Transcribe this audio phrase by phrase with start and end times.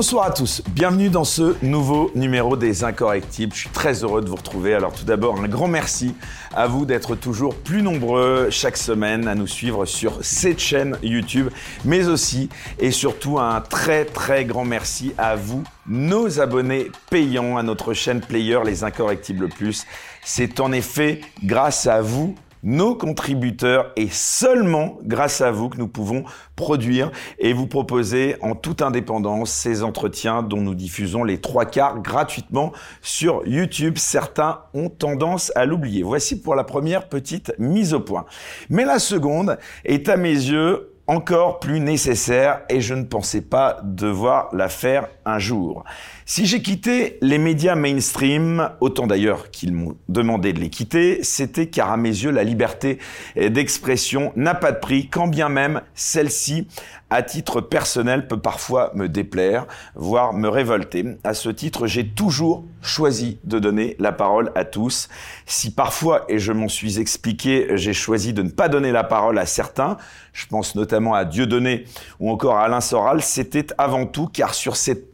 [0.00, 3.52] Bonsoir à tous, bienvenue dans ce nouveau numéro des Incorrectibles.
[3.52, 4.72] Je suis très heureux de vous retrouver.
[4.72, 6.14] Alors tout d'abord, un grand merci
[6.54, 11.50] à vous d'être toujours plus nombreux chaque semaine à nous suivre sur cette chaîne YouTube,
[11.84, 17.62] mais aussi et surtout un très très grand merci à vous, nos abonnés payants à
[17.62, 19.84] notre chaîne Player Les Incorrectibles Plus.
[20.24, 25.88] C'est en effet grâce à vous nos contributeurs et seulement grâce à vous que nous
[25.88, 26.24] pouvons
[26.56, 32.00] produire et vous proposer en toute indépendance ces entretiens dont nous diffusons les trois quarts
[32.00, 33.96] gratuitement sur YouTube.
[33.98, 36.02] Certains ont tendance à l'oublier.
[36.02, 38.26] Voici pour la première petite mise au point.
[38.68, 43.80] Mais la seconde est à mes yeux encore plus nécessaire et je ne pensais pas
[43.82, 45.84] devoir la faire un jour.
[46.26, 51.66] Si j'ai quitté les médias mainstream, autant d'ailleurs qu'ils m'ont demandé de les quitter, c'était
[51.66, 52.98] car à mes yeux la liberté
[53.36, 56.68] d'expression n'a pas de prix, quand bien même celle-ci,
[57.10, 61.04] à titre personnel, peut parfois me déplaire, voire me révolter.
[61.24, 65.08] À ce titre, j'ai toujours choisi de donner la parole à tous.
[65.44, 69.38] Si parfois, et je m'en suis expliqué, j'ai choisi de ne pas donner la parole
[69.38, 69.96] à certains,
[70.32, 71.84] je pense notamment à Dieudonné
[72.20, 75.12] ou encore à Alain Soral, c'était avant tout car sur cette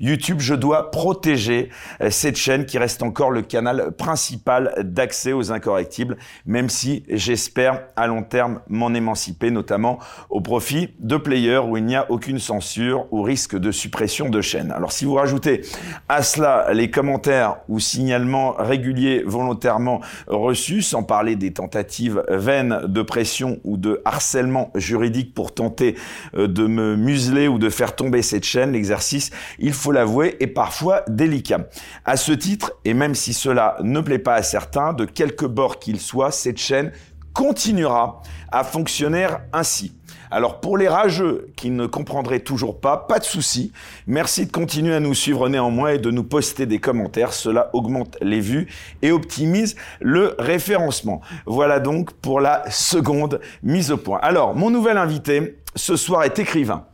[0.00, 5.52] YouTube, je dois protéger euh, cette chaîne qui reste encore le canal principal d'accès aux
[5.52, 9.98] incorrectibles, même si j'espère à long terme m'en émanciper, notamment
[10.30, 14.40] au profit de players où il n'y a aucune censure ou risque de suppression de
[14.40, 14.72] chaîne.
[14.72, 15.62] Alors si vous rajoutez
[16.08, 23.02] à cela les commentaires ou signalements réguliers volontairement reçus, sans parler des tentatives vaines de
[23.02, 25.96] pression ou de harcèlement juridique pour tenter
[26.34, 28.95] euh, de me museler ou de faire tomber cette chaîne, l'exercice,
[29.58, 31.68] il faut l'avouer, est parfois délicat.
[32.04, 35.78] À ce titre, et même si cela ne plaît pas à certains, de quelque bord
[35.78, 36.92] qu'il soit, cette chaîne
[37.32, 39.92] continuera à fonctionner ainsi.
[40.30, 43.72] Alors pour les rageux qui ne comprendraient toujours pas, pas de souci.
[44.06, 47.32] Merci de continuer à nous suivre néanmoins et de nous poster des commentaires.
[47.32, 48.66] Cela augmente les vues
[49.02, 51.20] et optimise le référencement.
[51.46, 54.18] Voilà donc pour la seconde mise au point.
[54.22, 56.86] Alors mon nouvel invité ce soir est écrivain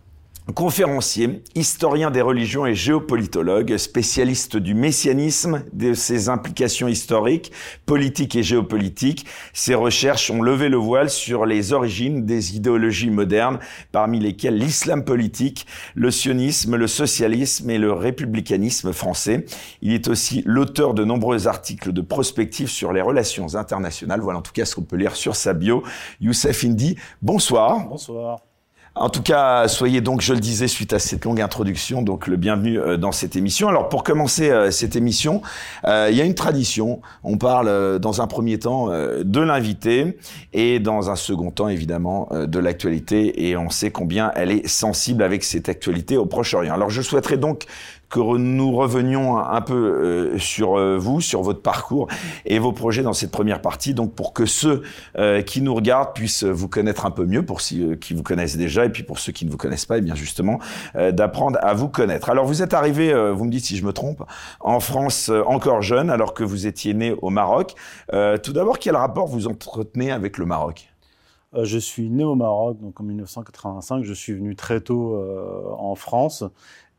[0.52, 7.52] conférencier, historien des religions et géopolitologue, spécialiste du messianisme, de ses implications historiques,
[7.86, 9.26] politiques et géopolitiques.
[9.52, 13.58] Ses recherches ont levé le voile sur les origines des idéologies modernes,
[13.90, 19.44] parmi lesquelles l'islam politique, le sionisme, le socialisme et le républicanisme français.
[19.80, 24.20] Il est aussi l'auteur de nombreux articles de prospective sur les relations internationales.
[24.20, 25.82] Voilà en tout cas ce qu'on peut lire sur sa bio.
[26.20, 27.88] Youssef Indy, bonsoir.
[27.88, 28.51] Bonsoir.
[28.94, 32.36] En tout cas, soyez donc, je le disais, suite à cette longue introduction, donc le
[32.36, 33.68] bienvenu euh, dans cette émission.
[33.68, 35.40] Alors, pour commencer euh, cette émission,
[35.86, 37.00] euh, il y a une tradition.
[37.24, 40.18] On parle dans un premier temps de l'invité
[40.52, 43.48] et dans un second temps, évidemment, de l'actualité.
[43.48, 46.74] Et on sait combien elle est sensible avec cette actualité au Proche-Orient.
[46.74, 47.64] Alors, je souhaiterais donc
[48.12, 52.08] que nous revenions un peu euh, sur euh, vous, sur votre parcours
[52.44, 54.82] et vos projets dans cette première partie, donc pour que ceux
[55.16, 58.58] euh, qui nous regardent puissent vous connaître un peu mieux, pour ceux qui vous connaissent
[58.58, 60.58] déjà, et puis pour ceux qui ne vous connaissent pas, et eh bien justement
[60.94, 62.28] d'apprendre à vous connaître.
[62.28, 64.22] Alors vous êtes arrivé, vous me dites si je me trompe,
[64.60, 67.74] en France encore jeune, alors que vous étiez né au Maroc.
[68.42, 70.88] tout d'abord, quel rapport vous entretenez avec le Maroc?
[71.54, 74.04] Je suis né au Maroc, donc en 1985.
[74.04, 75.18] Je suis venu très tôt
[75.78, 76.44] en France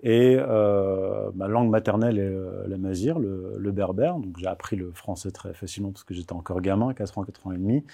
[0.04, 4.18] et euh, ma langue maternelle est euh, la mazir, le, le, berbère.
[4.18, 7.48] Donc j'ai appris le français très facilement parce que j'étais encore gamin, 4 ans, 4
[7.48, 7.86] ans et demi.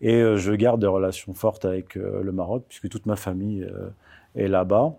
[0.00, 3.68] Et euh, je garde des relations fortes avec euh, le Maroc puisque toute ma famille
[4.36, 4.96] est là-bas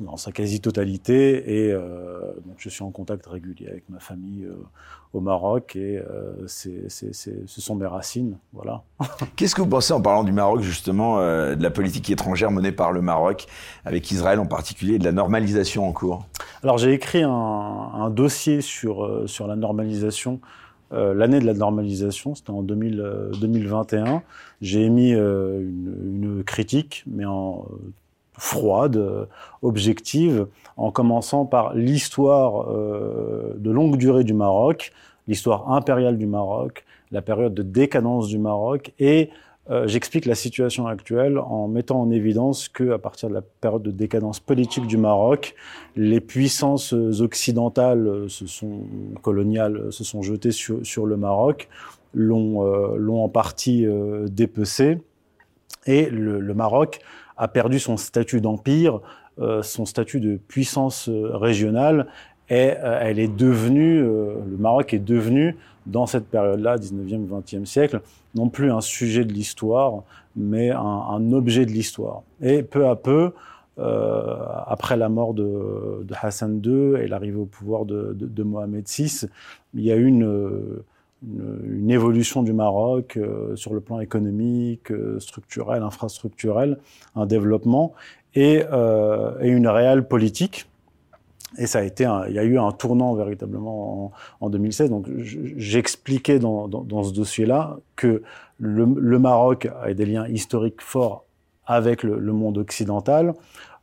[0.00, 1.66] dans sa quasi-totalité.
[1.66, 4.54] Et euh, donc je suis en contact régulier avec ma famille euh,
[5.12, 8.36] au Maroc et euh, ce sont mes racines.
[8.52, 8.82] Voilà.
[9.36, 12.92] Qu'est-ce que vous pensez en parlant du Maroc, justement, de la politique étrangère menée par
[12.92, 13.46] le Maroc,
[13.84, 16.26] avec Israël en particulier, et de la normalisation en cours?
[16.62, 20.40] Alors j'ai écrit un, un dossier sur, sur la normalisation.
[20.92, 24.22] Euh, l'année de la normalisation, c'était en 2000, 2021.
[24.62, 27.66] J'ai émis une, une, critique, mais en
[28.38, 29.26] froide, euh,
[29.62, 30.46] objective,
[30.76, 34.92] en commençant par l'histoire euh, de longue durée du Maroc,
[35.26, 39.30] l'histoire impériale du Maroc, la période de décadence du Maroc, et
[39.70, 43.82] euh, j'explique la situation actuelle en mettant en évidence que à partir de la période
[43.82, 45.54] de décadence politique du Maroc,
[45.96, 48.84] les puissances occidentales se sont
[49.20, 51.68] coloniales se sont jetées sur, le Maroc,
[52.14, 53.86] l'ont en partie
[54.30, 55.02] dépecé,
[55.86, 57.00] et le Maroc
[57.38, 59.00] a perdu son statut d'empire,
[59.40, 62.08] euh, son statut de puissance euh, régionale,
[62.50, 65.56] et euh, elle est devenue, le Maroc est devenu,
[65.86, 68.00] dans cette période-là, 19e, 20e siècle,
[68.34, 70.02] non plus un sujet de l'histoire,
[70.34, 72.22] mais un, objet de l'histoire.
[72.42, 73.32] Et peu à peu,
[73.78, 79.26] après la mort de, Hassan II et l'arrivée au pouvoir de, de, Mohamed VI,
[79.74, 80.10] il y a eu
[81.26, 83.18] une, évolution du Maroc
[83.54, 86.78] sur le plan économique, structurel, infrastructurel,
[87.16, 87.92] un développement
[88.34, 88.62] et,
[89.40, 90.66] et une réelle politique
[91.56, 94.90] et ça a été, il y a eu un tournant véritablement en, 2016.
[94.90, 96.68] Donc, j'expliquais dans,
[97.04, 98.22] ce dossier-là que
[98.58, 101.24] le, Maroc a des liens historiques forts
[101.64, 103.34] avec le, le monde occidental,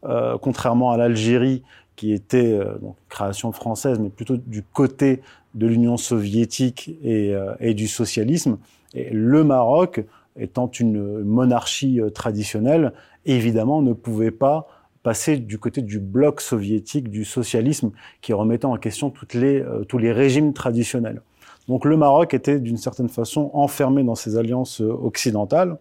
[0.03, 1.63] euh, contrairement à l'Algérie,
[1.95, 5.21] qui était euh, donc création française, mais plutôt du côté
[5.55, 8.57] de l'Union soviétique et, euh, et, du socialisme.
[8.93, 10.03] Et le Maroc,
[10.37, 12.91] étant une monarchie euh, traditionnelle,
[13.25, 14.67] évidemment ne pouvait pas
[15.01, 17.91] passer du côté du bloc soviétique, du socialisme,
[18.21, 21.21] qui remettait en question les, euh, tous les régimes traditionnels.
[21.69, 25.77] Donc le Maroc était d'une certaine façon enfermé dans ses alliances occidentales.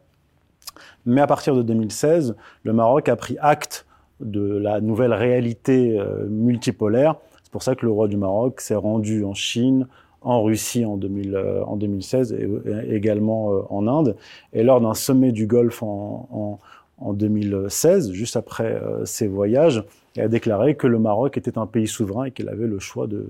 [1.04, 3.86] Mais à partir de 2016, le Maroc a pris acte
[4.20, 6.00] de la nouvelle réalité
[6.30, 7.16] multipolaire.
[7.54, 9.86] C'est pour ça que le roi du Maroc s'est rendu en Chine,
[10.22, 12.48] en Russie en, 2000, en 2016 et,
[12.92, 14.16] également en Inde.
[14.52, 16.58] Et lors d'un sommet du Golfe en, en,
[16.98, 19.84] en 2016, juste après euh, ses voyages,
[20.16, 23.06] et a déclaré que le Maroc était un pays souverain et qu'il avait le choix
[23.06, 23.24] de,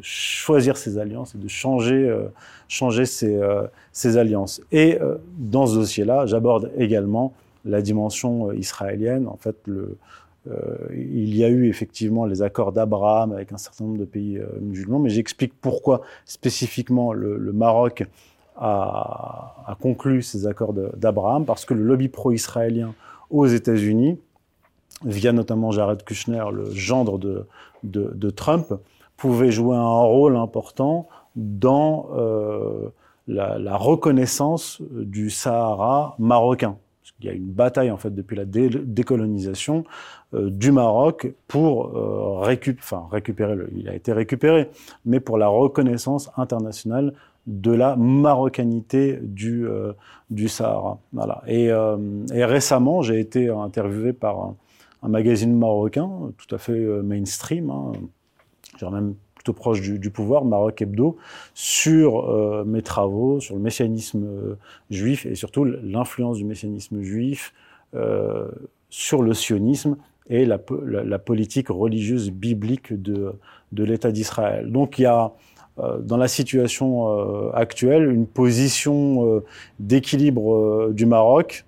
[0.00, 2.28] choisir ses alliances et de changer, euh,
[2.68, 4.60] ses, euh, ses, alliances.
[4.70, 4.96] Et
[5.38, 7.32] dans ce dossier-là, j'aborde également
[7.64, 9.26] la dimension israélienne.
[9.26, 9.96] En fait, le,
[10.94, 14.98] il y a eu effectivement les accords d'Abraham avec un certain nombre de pays musulmans,
[14.98, 18.04] mais j'explique pourquoi spécifiquement le, Maroc
[18.56, 22.94] a, conclu ces accords d'Abraham parce que le lobby pro-israélien
[23.30, 24.18] aux États-Unis,
[25.04, 27.46] via notamment Jared Kushner, le gendre de,
[27.82, 28.74] de, Trump,
[29.16, 32.88] pouvait jouer un rôle important dans euh,
[33.26, 36.76] la, reconnaissance du Sahara marocain.
[37.20, 39.84] Il y a une bataille en fait depuis la décolonisation
[40.34, 44.70] euh, du Maroc pour euh, récupérer, le, il a été récupéré,
[45.04, 47.14] mais pour la reconnaissance internationale
[47.46, 49.92] de la marocanité du, euh,
[50.46, 50.98] Sahara.
[51.12, 51.42] Voilà.
[51.46, 51.96] Et, euh,
[52.32, 54.54] et récemment, j'ai été interviewé par
[55.02, 57.92] un, magazine marocain, tout à fait mainstream, hein,
[58.90, 61.16] même plutôt proche du, pouvoir, Maroc Hebdo,
[61.54, 64.56] sur mes travaux, sur le messianisme
[64.90, 67.54] juif et surtout l'influence du messianisme juif
[68.90, 69.96] sur le sionisme
[70.28, 73.32] et la, la, politique religieuse biblique de,
[73.72, 74.70] de l'État d'Israël.
[74.70, 75.32] Donc il y a
[75.80, 79.44] euh, dans la situation euh, actuelle, une position euh,
[79.78, 81.64] d'équilibre du Maroc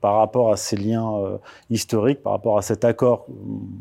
[0.00, 1.38] par rapport à ces liens
[1.68, 3.26] historiques, par rapport à cet accord.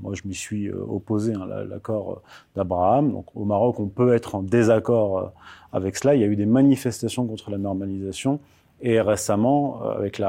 [0.01, 2.21] Moi, je m'y suis opposé, hein, l'accord
[2.56, 3.12] d'Abraham.
[3.12, 5.31] Donc, au Maroc, on peut être en désaccord
[5.71, 6.16] avec cela.
[6.16, 8.39] Il y a eu des manifestations contre la normalisation.
[8.81, 10.19] Et récemment, avec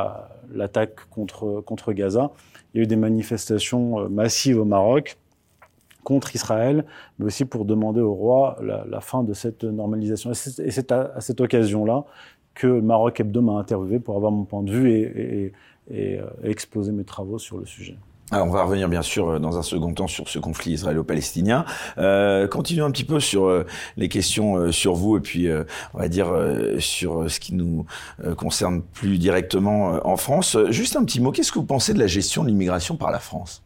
[0.53, 2.33] l'attaque contre, contre Gaza,
[2.73, 5.17] il y a eu des manifestations massives au Maroc
[6.05, 6.85] contre Israël,
[7.19, 10.33] mais aussi pour demander au roi la, fin de cette normalisation.
[10.33, 12.05] Et c'est à, cette occasion-là
[12.55, 15.53] que Maroc Hebdo m'a interviewé pour avoir mon point de vue et,
[15.93, 17.97] euh, exposer mes travaux sur le sujet.
[18.33, 21.65] Alors on va revenir bien sûr euh, dans un second temps sur ce conflit israélo-palestinien.
[21.99, 25.49] Euh, continuons un petit peu sur euh, les questions sur vous et puis
[25.95, 26.33] on va dire
[26.79, 27.87] sur ce qui nous
[28.37, 30.57] concerne plus directement en France.
[30.71, 33.19] Juste un petit mot, qu'est-ce que vous pensez de la gestion de l'immigration par la
[33.19, 33.63] France?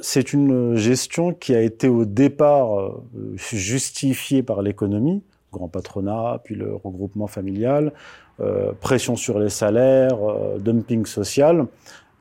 [0.00, 2.92] C'est une gestion qui a été au départ
[3.36, 7.92] justifiée par l'économie, grand patronat, puis le regroupement familial,
[8.80, 10.18] pression sur les salaires,
[10.58, 11.66] dumping social.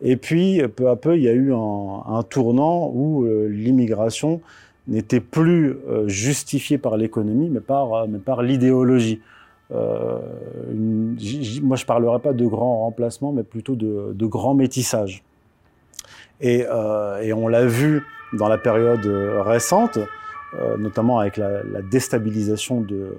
[0.02, 4.42] Et puis, peu à peu, il y a eu un, tournant où l'immigration
[4.88, 9.22] n'était plus justifiée par l'économie, mais par, mais par l'idéologie.
[9.72, 9.78] moi,
[11.78, 15.24] je parlerai pas de grand remplacement, mais plutôt de, de grand métissage.
[16.42, 19.06] Et, euh, et on l'a vu dans la période
[19.42, 20.00] récente,
[20.54, 23.16] euh, notamment avec la, la, déstabilisation de,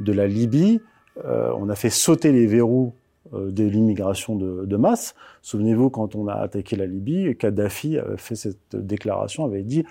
[0.00, 0.80] de la Libye.
[1.24, 2.94] Euh, on a fait sauter les verrous
[3.34, 5.14] euh, de l'immigration de, masse.
[5.42, 9.84] Souvenez-vous, quand on a attaqué la Libye, Kadhafi avait fait cette déclaration, avait dit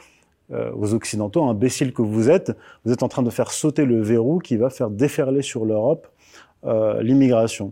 [0.52, 4.02] euh, aux Occidentaux, imbéciles que vous êtes, vous êtes en train de faire sauter le
[4.02, 6.08] verrou qui va faire déferler sur l'Europe
[7.02, 7.72] l'immigration.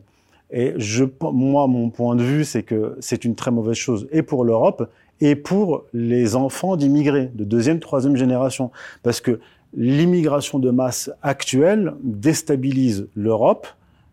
[0.50, 0.74] Et
[1.22, 4.90] moi, mon point de vue, c'est que c'est une très mauvaise chose, et pour l'Europe,
[5.20, 8.72] et pour les enfants d'immigrés de deuxième, troisième génération.
[9.04, 9.40] Parce que
[9.76, 13.68] l'immigration de masse actuelle déstabilise l'Europe,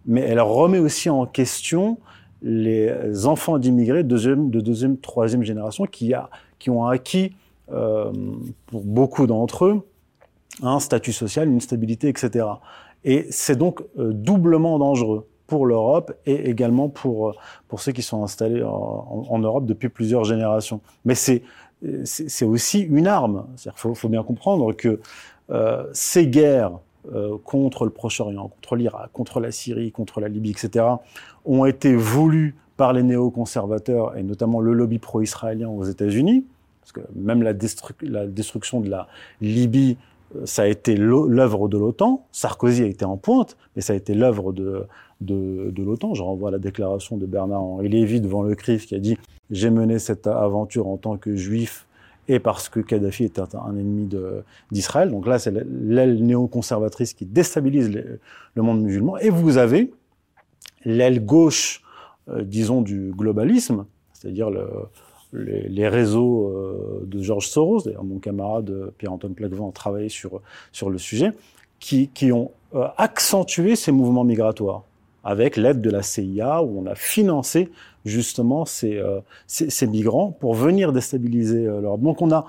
[0.06, 1.98] mais elle remet aussi en question
[2.42, 7.32] les enfants d'immigrés de deuxième, de deuxième, troisième génération qui, a, qui ont acquis,
[7.72, 8.12] euh,
[8.66, 9.88] pour beaucoup d'entre eux,
[10.62, 12.46] un statut social, une stabilité, etc.
[13.04, 17.34] Et c'est donc euh, doublement dangereux pour l'Europe et également pour,
[17.68, 20.80] pour ceux qui sont installés en, Europe depuis plusieurs générations.
[21.04, 21.42] Mais c'est,
[22.42, 23.46] aussi une arme.
[23.64, 25.00] Il faut, faut, bien comprendre que euh,
[25.92, 26.78] ces guerres
[27.12, 30.86] euh, contre le Proche-Orient, contre l'Irak, contre la Syrie, contre la Libye, etc.,
[31.44, 36.46] ont été voulues par les néoconservateurs et notamment le lobby pro-israélien aux États-Unis,
[36.80, 39.06] parce que même la, destruction de la
[39.42, 39.98] Libye
[40.46, 42.24] ça a été l'œuvre de l'OTAN.
[42.32, 44.86] Sarkozy a été en pointe, mais ça a été l'œuvre de,
[45.20, 46.14] de, de l'OTAN.
[46.14, 49.18] Je renvoie à la déclaration de Bernard-Henri Lévy devant le CRIF qui a dit
[49.50, 51.86] «J'ai mené cette aventure en tant que juif
[52.28, 54.08] et parce que Kadhafi était un ennemi
[54.70, 59.18] d'Israël.» Donc là, c'est l'aile néoconservatrice qui déstabilise le monde musulman.
[59.18, 59.92] Et vous avez
[60.84, 61.82] l'aile gauche,
[62.28, 64.68] euh, disons, du globalisme, c'est-à-dire le,
[65.32, 70.40] les, réseaux euh, de Georges Soros, d'ailleurs mon camarade euh, Pierre-Antoine Plaquevent a travaillé sur,
[70.72, 71.32] sur le sujet,
[71.80, 72.50] qui, qui ont
[72.96, 74.84] accentué ces mouvements migratoires
[75.24, 77.70] avec l'aide de la CIA, où on a financé
[78.04, 79.02] justement ces,
[79.46, 82.02] ces, ces migrants pour venir déstabiliser l'Europe.
[82.02, 82.46] Donc on a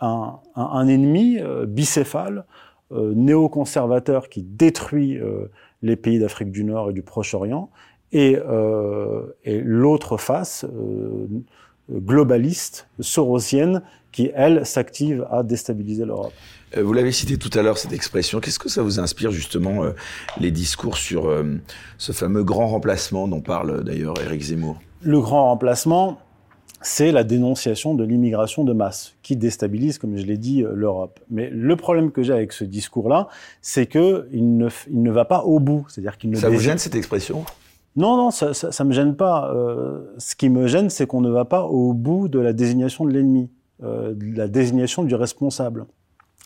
[0.00, 2.44] un, ennemi bicéphale,
[2.90, 5.18] néoconservateur, qui détruit
[5.82, 7.70] les pays d'Afrique du Nord et du Proche-Orient,
[8.12, 8.36] et,
[9.44, 10.66] et l'autre face
[11.90, 16.32] globaliste, sorosienne, qui, elle, s'active à déstabiliser l'Europe.
[16.76, 18.40] Euh, vous l'avez cité tout à l'heure, cette expression.
[18.40, 19.92] Qu'est-ce que ça vous inspire, justement, euh,
[20.40, 21.44] les discours sur euh,
[21.98, 24.78] ce fameux grand remplacement dont parle d'ailleurs Éric Zemmour?
[25.02, 26.18] Le grand remplacement,
[26.82, 31.20] c'est la dénonciation de l'immigration de masse, qui déstabilise, comme je l'ai dit, l'Europe.
[31.30, 33.28] Mais le problème que j'ai avec ce discours-là,
[33.62, 35.86] c'est qu'il ne, il ne va pas au bout.
[35.88, 37.44] C'est-à-dire qu'il ne Ça vous gêne, cette expression?
[37.94, 39.52] Non, non, ça, ça, ça me gêne pas.
[39.54, 43.04] Euh, ce qui me gêne, c'est qu'on ne va pas au bout de la désignation
[43.04, 43.48] de l'ennemi,
[43.80, 45.86] de la désignation du responsable.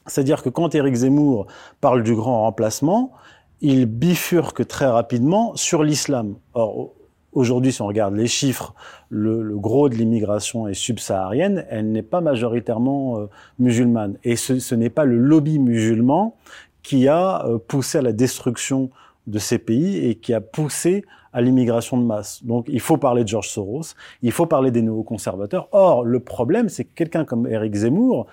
[0.06, 1.46] C'est-à-dire que quand Éric Zemmour
[1.80, 3.12] parle du grand remplacement,
[3.60, 6.36] il bifurque très rapidement sur l'islam.
[6.54, 6.92] Or,
[7.32, 8.74] aujourd'hui, si on regarde les chiffres,
[9.08, 13.26] le, gros de l'immigration est subsaharienne, elle n'est pas majoritairement euh,
[13.58, 14.16] musulmane.
[14.24, 16.36] Et ce, n'est pas le lobby musulman
[16.82, 18.90] qui a euh, poussé à la destruction
[19.26, 22.44] de ces pays et qui a poussé à l'immigration de masse.
[22.44, 25.68] Donc il faut parler de George Soros, il faut parler des néoconservateurs.
[25.72, 28.26] Or, le problème, c'est que quelqu'un comme Eric Zemmour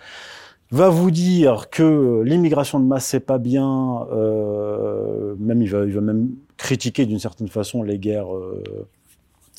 [0.71, 5.93] va vous dire que l'immigration de masse c'est pas bien, euh, même il va, il
[5.93, 8.88] va même critiquer d'une certaine façon les guerres, euh,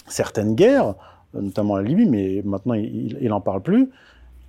[0.06, 0.94] certaines guerres,
[1.34, 3.90] notamment la Libye, mais maintenant il, il en parle plus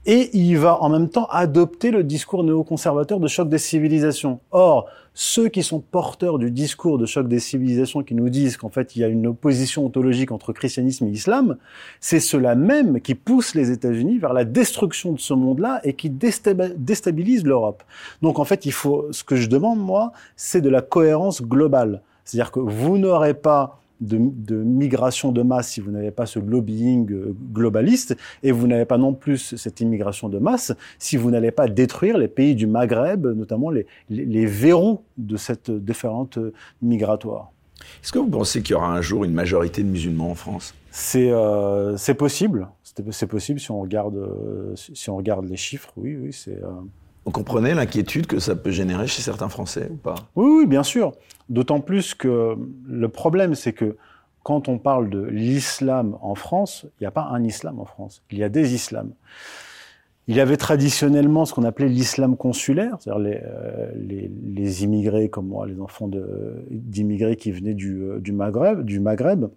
[0.06, 4.40] et il va en même temps adopter le discours néoconservateur de choc des civilisations.
[4.52, 4.88] Or,
[5.22, 8.96] ceux qui sont porteurs du discours de choc des civilisations, qui nous disent qu'en fait
[8.96, 11.58] il y a une opposition ontologique entre christianisme et islam,
[12.00, 16.10] c'est ceux-là même qui poussent les États-Unis vers la destruction de ce monde-là et qui
[16.10, 17.84] déstabilisent l'Europe.
[18.22, 22.02] Donc en fait, il faut, ce que je demande moi, c'est de la cohérence globale.
[22.24, 26.40] C'est-à-dire que vous n'aurez pas de, de, migration de masse si vous n'avez pas ce
[26.40, 31.32] lobbying euh, globaliste et vous n'avez pas non plus cette immigration de masse si vous
[31.32, 36.40] n'allez pas détruire les pays du Maghreb, notamment les, les, les verrous de cette différente
[36.82, 37.52] migratoire.
[38.04, 40.74] Est-ce que vous pensez qu'il y aura un jour une majorité de musulmans en France?
[40.92, 42.68] C'est euh, possible.
[43.12, 45.92] C'est possible si on regarde euh, si on regarde les chiffres.
[45.96, 46.58] Oui, oui, c'est.
[46.64, 46.70] Euh...
[47.26, 50.16] Vous comprenez l'inquiétude que ça peut générer chez certains Français ou pas?
[50.36, 51.14] Oui, oui, bien sûr.
[51.50, 52.56] D'autant plus que
[52.88, 53.98] le problème, c'est que
[54.44, 58.24] quand on parle de l'islam en France, il n'y a pas un islam en France,
[58.32, 59.12] il y a des islams.
[60.28, 65.66] Il y avait traditionnellement ce qu'on appelait l'islam consulaire, c'est-à-dire les, euh, immigrés comme moi,
[65.66, 66.08] les enfants
[66.70, 69.48] d'immigrés qui venaient du, euh, du, Maghreb, du Maghreb,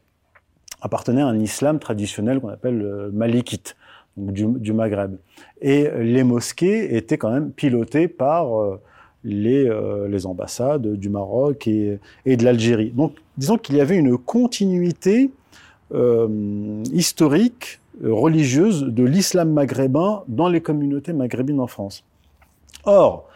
[0.81, 3.77] appartenaient à un islam traditionnel qu'on appelle le malikite,
[4.17, 5.17] du, Maghreb.
[5.61, 8.81] Et les mosquées étaient quand même pilotées par euh,
[9.25, 12.91] les, euh, les ambassades du Maroc et, et de l'Algérie.
[12.91, 15.31] Donc, disons qu'il y avait une continuité
[15.95, 22.05] euh, historique, religieuse de l'islam maghrébin dans les communautés maghrébines en France.
[22.85, 23.29] Or,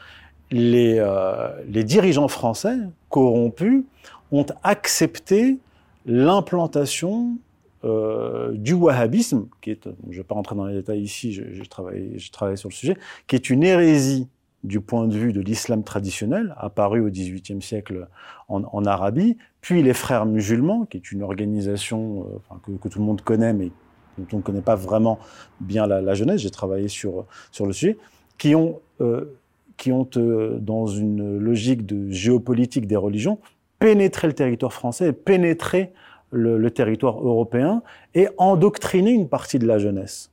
[0.51, 2.77] les, euh, les dirigeants français
[3.11, 3.85] corrompus
[4.33, 5.59] ont accepté
[6.07, 7.37] l'implantation
[7.85, 11.67] euh, du wahhabisme, qui est, je ne vais pas rentrer dans les détails ici, j'ai
[11.69, 14.29] travaillé, travaillé sur le sujet, qui est une hérésie
[14.67, 18.09] du point de vue de l'islam traditionnel, apparu au XVIIIe siècle
[18.49, 23.23] en, Arabie, puis les Frères musulmans, qui est une organisation euh, que, tout le monde
[23.23, 23.71] connaît, mais
[24.19, 25.19] dont on ne connaît pas vraiment
[25.61, 27.97] bien la, jeunesse, j'ai travaillé sur, sur le sujet,
[28.39, 29.37] qui ont, euh,
[29.77, 33.39] qui ont euh, dans une logique de géopolitique des religions,
[33.79, 35.93] pénétré le territoire français pénétré
[36.31, 37.83] le, le territoire européen
[38.15, 40.31] et endoctriné une partie de la jeunesse.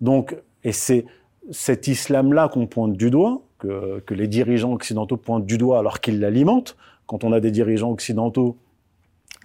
[0.00, 1.04] Donc, et c'est
[1.50, 6.20] cet islam-là qu'on pointe du doigt, que, les dirigeants occidentaux pointent du doigt alors qu'ils
[6.20, 6.76] l'alimentent.
[7.06, 8.56] Quand on a des dirigeants occidentaux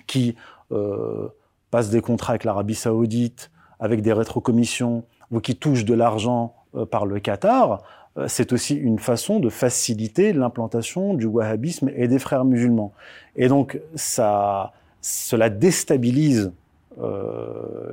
[0.08, 0.36] qui
[0.72, 1.28] euh,
[1.72, 6.86] passent des contrats avec l'Arabie saoudite, avec des rétrocommissions, ou qui touchent de l'argent euh,
[6.86, 7.84] par le Qatar,
[8.18, 12.94] euh, c'est aussi une façon de faciliter l'implantation du wahhabisme et des frères musulmans.
[13.36, 16.52] Et donc, ça, cela déstabilise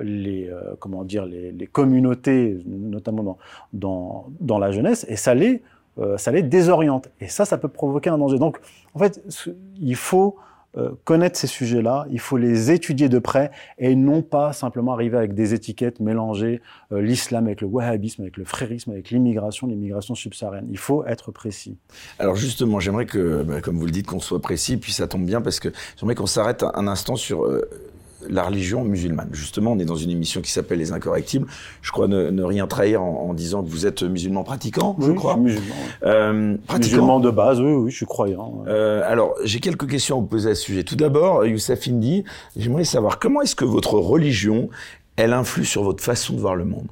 [0.00, 0.48] les,
[0.78, 3.38] comment dire, les, communautés, notamment dans,
[3.72, 5.60] dans, dans, la jeunesse, et ça les,
[5.98, 7.10] euh, ça les désoriente.
[7.20, 8.38] Et ça, ça peut provoquer un danger.
[8.38, 8.58] Donc,
[8.94, 9.22] en fait,
[9.80, 10.36] il faut
[10.78, 15.18] euh, connaître ces sujets-là, il faut les étudier de près et non pas simplement arriver
[15.18, 20.14] avec des étiquettes, mélanger euh, l'islam avec le wahhabisme, avec le frérisme, avec l'immigration, l'immigration
[20.14, 20.66] subsaharienne.
[20.70, 21.76] Il faut être précis.
[22.18, 25.26] Alors justement, j'aimerais que, bah, comme vous le dites, qu'on soit précis, puis ça tombe
[25.26, 25.68] bien parce que
[26.00, 27.46] j'aimerais qu'on s'arrête un instant sur
[28.28, 29.28] la religion musulmane.
[29.32, 31.46] Justement, on est dans une émission qui s'appelle Les Incorrectibles.
[31.82, 35.06] Je crois ne, ne rien trahir en, en, disant que vous êtes musulman pratiquant, oui,
[35.08, 35.38] je crois.
[35.44, 35.74] Je suis musulman.
[36.04, 36.96] Euh, pratiquant.
[36.96, 38.64] Musulman de base, oui, oui, je suis croyant.
[38.66, 40.84] Euh, alors, j'ai quelques questions à vous poser à ce sujet.
[40.84, 42.24] Tout d'abord, Youssef Indy,
[42.56, 44.68] j'aimerais savoir comment est-ce que votre religion,
[45.16, 46.86] elle influe sur votre façon de voir le monde?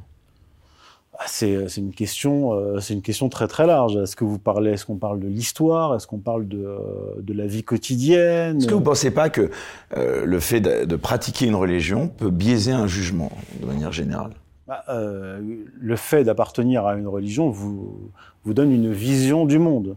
[1.23, 3.95] Ah, c'est une question, euh, c'est une question très très large.
[3.95, 6.79] Est-ce que vous parlez, est-ce qu'on parle de l'histoire, est-ce qu'on parle de, euh,
[7.19, 8.57] de la vie quotidienne?
[8.57, 9.51] Est-ce que vous pensez pas que
[9.99, 14.31] euh, le fait de, de, pratiquer une religion peut biaiser un jugement de manière générale?
[14.67, 15.41] Bah, euh,
[15.79, 18.11] Le fait d'appartenir à une religion vous
[18.45, 19.97] vous donne une vision du monde.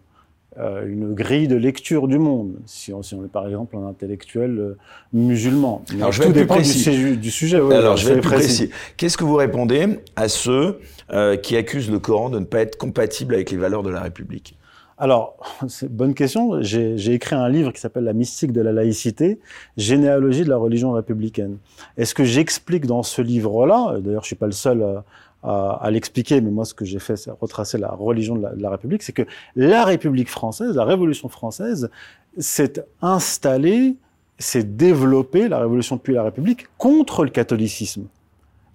[0.59, 3.87] Euh, une grille de lecture du monde, si on, si on est par exemple un
[3.87, 4.77] intellectuel euh,
[5.11, 5.83] musulman.
[5.91, 7.59] Mais Alors, je vais tout dépend du, du, sujet.
[7.59, 8.67] Oui, Alors, je vais être précis.
[8.67, 8.93] précis.
[8.95, 10.79] Qu'est-ce que vous répondez à ceux
[11.11, 14.01] euh, qui accusent le Coran de ne pas être compatible avec les valeurs de la
[14.01, 14.55] République?
[14.99, 16.61] Alors, c'est bonne question.
[16.61, 19.39] J'ai écrit un livre qui s'appelle La mystique de la laïcité,
[19.75, 21.57] généalogie de la religion républicaine.
[21.97, 25.03] est ce que j'explique dans ce livre-là, d'ailleurs je suis pas le seul à,
[25.43, 28.61] à l'expliquer, mais moi ce que j'ai fait, c'est retracer la religion de la, de
[28.61, 29.23] la République, c'est que
[29.55, 31.89] la République française, la Révolution française,
[32.37, 33.97] s'est installée,
[34.37, 38.05] s'est développée, la Révolution puis la République, contre le catholicisme.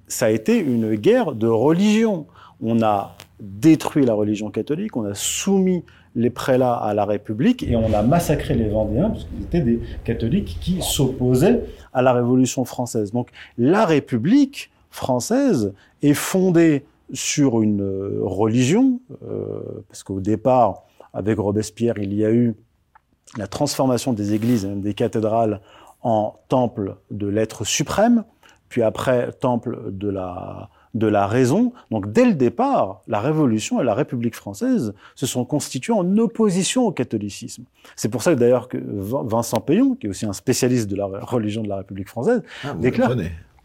[0.06, 2.26] Ça a été une guerre de religion.
[2.60, 5.84] On a détruit la religion catholique, on a soumis
[6.16, 9.80] les prélats à la République et on a massacré les Vendéens parce qu'ils étaient des
[10.04, 13.12] catholiques qui s'opposaient à la Révolution française.
[13.12, 20.82] Donc la République française est fondée sur une religion, euh, parce qu'au départ,
[21.14, 22.54] avec Robespierre, il y a eu
[23.36, 25.60] la transformation des églises et même des cathédrales
[26.02, 28.24] en temple de l'être suprême,
[28.68, 31.72] puis après temple de la de la raison.
[31.90, 36.86] Donc dès le départ, la Révolution et la République française se sont constituées en opposition
[36.86, 37.64] au catholicisme.
[37.94, 41.06] C'est pour ça que d'ailleurs que Vincent Payon, qui est aussi un spécialiste de la
[41.06, 43.14] religion de la République française, ah, déclare...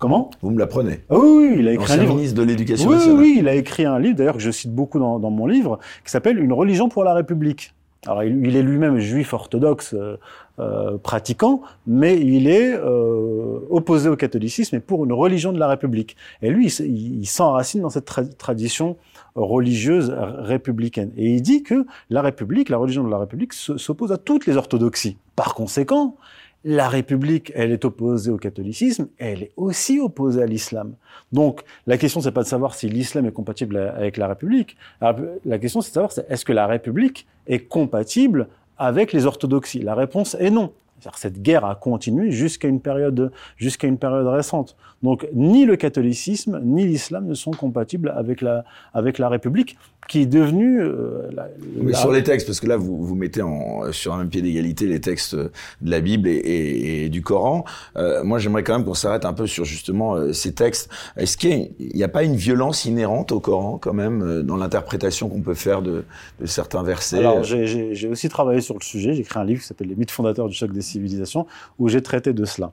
[0.04, 1.00] Comment Vous me l'apprenez.
[1.10, 2.16] Ah oui, oui, il a écrit un livre.
[2.16, 3.20] ministre de l'Éducation oui, nationale.
[3.22, 5.80] Oui, il a écrit un livre, d'ailleurs que je cite beaucoup dans, dans mon livre,
[6.04, 7.74] qui s'appelle Une religion pour la République.
[8.06, 10.18] Alors, il, il est lui-même juif orthodoxe euh,
[10.60, 15.70] euh, pratiquant, mais il est euh, opposé au catholicisme et pour une religion de la
[15.70, 16.18] République.
[16.42, 18.98] Et lui, il, il s'enracine dans cette tra tradition
[19.36, 21.14] religieuse républicaine.
[21.16, 24.58] Et il dit que la République, la religion de la République, s'oppose à toutes les
[24.58, 25.16] orthodoxies.
[25.38, 26.18] Par conséquent,
[26.64, 30.94] la République, elle est opposée au catholicisme, elle est aussi opposée à l'islam.
[31.32, 34.78] Donc, la question, c'est pas de savoir si l'islam est compatible avec la République.
[35.02, 38.48] La question, c'est de savoir, est-ce que la République est compatible
[38.78, 39.82] avec les orthodoxies?
[39.82, 40.72] La réponse est non.
[41.16, 44.76] Cette guerre a continué jusqu'à une période, jusqu'à une période récente.
[45.02, 48.64] Donc, ni le catholicisme ni l'islam ne sont compatibles avec la,
[48.94, 50.82] avec la République, qui est devenue.
[50.82, 51.48] Euh, la,
[51.82, 51.98] Mais la...
[51.98, 54.86] sur les textes, parce que là, vous, vous mettez en, sur un même pied d'égalité
[54.86, 57.66] les textes de la Bible et, et, et du Coran.
[57.98, 60.90] Euh, moi, j'aimerais quand même qu'on s'arrête un peu sur justement euh, ces textes.
[61.18, 64.58] Est-ce qu'il n'y a, a, pas une violence inhérente au Coran, quand même, euh, dans
[64.58, 66.06] l'interprétation qu'on peut faire de,
[66.40, 67.20] de certains versets?
[67.20, 69.14] Alors, j'ai aussi travaillé sur le sujet.
[69.14, 71.46] J'ai écrit un livre qui s'appelle Les mythes fondateurs du choc des civilisations,
[71.78, 72.72] où j'ai traité de cela.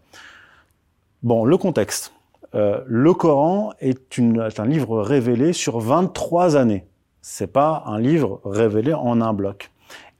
[1.23, 2.13] Bon, le contexte.
[2.55, 4.19] Euh, le Coran est,
[4.59, 6.85] un livre révélé sur 23 années.
[7.23, 9.71] C'est pas un livre révélé en un bloc.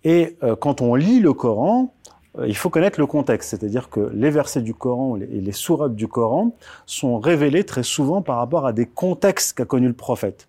[0.05, 1.95] Et euh, quand on lit le Coran,
[2.39, 5.53] euh, il faut connaître le contexte, c'est-à-dire que les versets du Coran et les, les
[5.53, 6.55] sourates du Coran
[6.87, 10.49] sont révélés très souvent par rapport à des contextes qu'a connu le prophète.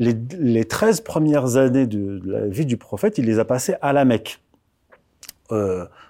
[0.00, 3.92] Les, les 13 premières années de, la vie du prophète, il les a passées à
[3.92, 4.40] la Mecque.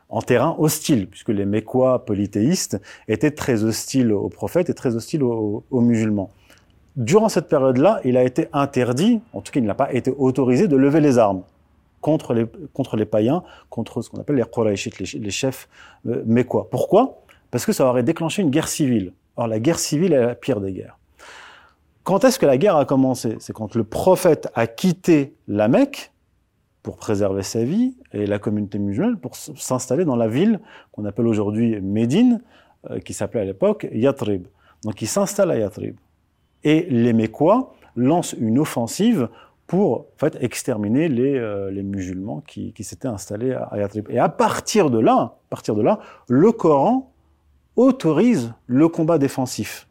[0.08, 5.22] En terrain hostile, puisque les Mécois polythéistes étaient très hostiles aux prophètes et très hostiles
[5.22, 6.30] aux, musulmans.
[6.96, 10.66] Durant cette période-là, il a été interdit, en tout cas il n'a pas été autorisé
[10.66, 11.42] de lever les armes
[12.00, 15.68] contre les, contre les païens, contre ce qu'on appelle les Quraishites, les, les chefs
[16.06, 16.68] euh, mécois.
[16.70, 17.22] Pourquoi?
[17.50, 19.12] Parce que ça aurait déclenché une guerre civile.
[19.36, 20.98] Or la guerre civile est la pire des guerres.
[22.02, 23.36] Quand est-ce que la guerre a commencé?
[23.38, 26.12] C'est quand le prophète a quitté la Mecque
[26.88, 30.58] pour préserver sa vie et la communauté musulmane pour s'installer dans la ville
[30.90, 32.40] qu'on appelle aujourd'hui Médine,
[32.88, 34.46] euh, qui s'appelait à l'époque Yatrib.
[34.84, 35.96] Donc ils s'installent à Yatrib.
[36.64, 39.28] Et les Mécois lancent une offensive
[39.66, 44.08] pour en fait, exterminer les, euh, les musulmans qui, qui s'étaient installés à, Yatrib.
[44.08, 47.12] Et à partir de là, à partir de là, le Coran
[47.76, 49.87] autorise le combat défensif.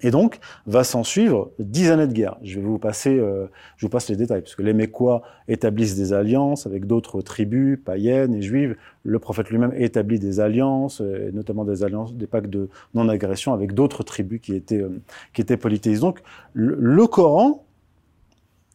[0.00, 2.36] Et donc, va s'en suivre dix années de guerre.
[2.42, 5.96] Je vais vous passer, euh, je vous passe les détails, parce que les Mécois établissent
[5.96, 8.76] des alliances avec d'autres tribus païennes et juives.
[9.02, 13.74] Le prophète lui-même établit des alliances, euh, notamment des alliances, des pactes de non-agression avec
[13.74, 15.00] d'autres tribus qui étaient, euh,
[15.32, 16.02] qui étaient polythéistes.
[16.02, 16.20] Donc,
[16.52, 17.64] le, Coran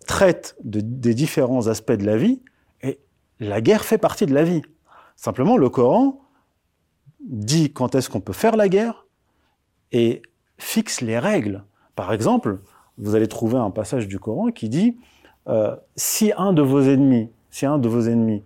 [0.07, 2.41] traite des différents aspects de la vie,
[2.81, 2.99] et
[3.39, 4.61] la guerre fait partie de la vie.
[5.15, 6.19] Simplement, le Coran
[7.25, 9.05] dit quand est-ce qu'on peut faire la guerre,
[9.93, 10.23] et
[10.57, 11.63] fixe les règles.
[11.95, 12.59] Par exemple,
[12.97, 14.97] vous allez trouver un passage du Coran qui dit
[15.47, 18.43] euh, si un de vos ennemis, si un de vos ennemis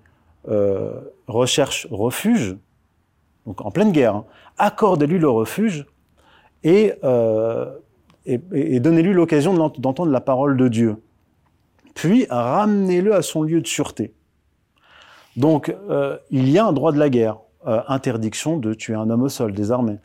[0.48, 2.58] euh, recherche refuge,
[3.46, 4.26] donc en pleine guerre, hein,
[4.58, 5.86] accordez-lui le refuge
[6.63, 7.72] et, euh,
[8.26, 11.02] et, donnez-lui l'occasion d'entendre la parole de Dieu.
[11.93, 14.13] Puis ramenez-le à son lieu de sûreté.
[15.36, 15.74] Donc
[16.32, 19.54] il y a un droit de la guerre, interdiction de tuer un homme au sol,
[19.54, 19.98] désarmé,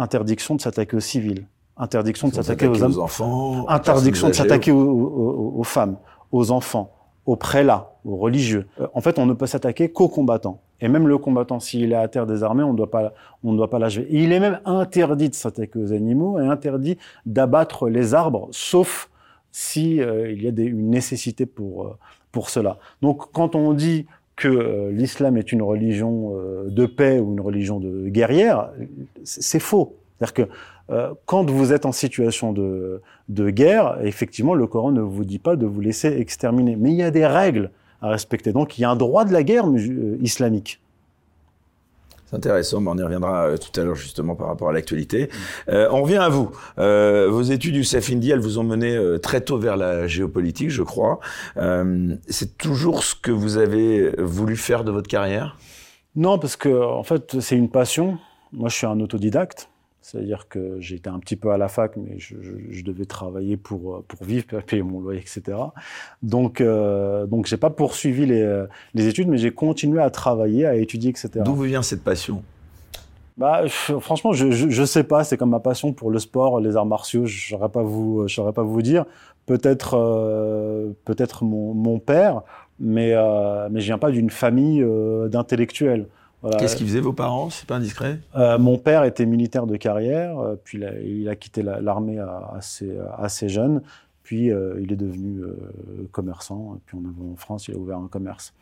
[0.00, 5.96] interdiction de s'attaquer aux civils, interdiction de s'attaquer aux, enfants, interdiction de s'attaquer aux, femmes,
[6.32, 6.92] aux enfants,
[7.26, 8.66] aux prélats, aux religieux.
[8.80, 10.62] Euh, en fait, on ne peut s'attaquer qu'aux combattants.
[10.80, 13.12] Et même le combattant, s'il est à terre désarmé, on ne doit pas,
[13.44, 14.06] on ne doit pas l'achever.
[14.10, 19.10] Il est même interdit de s'attaquer aux animaux et interdit d'abattre les arbres, sauf
[19.52, 21.98] si euh, il y a des, une nécessité pour euh,
[22.32, 22.78] pour cela.
[23.02, 26.34] Donc, quand on dit que l'islam est une religion
[26.66, 28.70] de paix ou une religion de guerrière,
[29.22, 29.96] c'est faux.
[30.20, 30.52] C'est-à-dire que
[30.90, 35.38] euh, quand vous êtes en situation de, de guerre, effectivement, le Coran ne vous dit
[35.38, 36.76] pas de vous laisser exterminer.
[36.76, 37.70] Mais il y a des règles
[38.02, 38.52] à respecter.
[38.52, 40.80] Donc, il y a un droit de la guerre euh, islamique.
[42.30, 45.28] C'est intéressant, on y reviendra euh, tout à l'heure justement par rapport à l'actualité.
[45.68, 46.50] Euh, on revient à vous.
[46.78, 50.82] Euh, vos études du Indy, elles vous ont mené très tôt vers la géopolitique, je
[50.82, 51.18] crois.
[52.28, 55.56] c'est toujours ce que vous avez voulu faire de votre carrière?
[56.14, 58.18] Non, parce que en fait, c'est une passion.
[58.52, 59.69] Moi, je suis un autodidacte.
[60.02, 62.36] C'est-à-dire que j'étais un petit peu à la fac, mais je,
[62.70, 65.58] je, devais travailler pour, pour vivre, payer mon loyer, etc.
[66.22, 70.74] Donc, euh, donc j'ai pas poursuivi les, les études, mais j'ai continué à travailler, à
[70.76, 71.30] étudier, etc.
[71.44, 72.42] D'où vous vient cette passion?
[73.40, 75.24] Bah, franchement, je, je, je, sais pas.
[75.24, 77.24] C'est comme ma passion pour le sport, les arts martiaux.
[77.24, 79.06] Je saurais pas vous, je saurais pas vous dire.
[79.46, 82.42] Peut-être, euh, peut-être mon, mon, père,
[82.78, 86.06] mais euh, mais je viens pas d'une famille euh, d'intellectuels.
[86.58, 88.18] Qu'est-ce qu'ils faisaient vos parents, c'est pas indiscret?
[88.36, 92.18] Euh, Mon père était militaire de carrière, euh, puis il a, il a quitté l'armée
[92.56, 93.82] assez, assez jeune,
[94.22, 95.56] puis euh, il est devenu euh,
[96.12, 98.54] commerçant, et puis on avait en France, il a ouvert un commerce.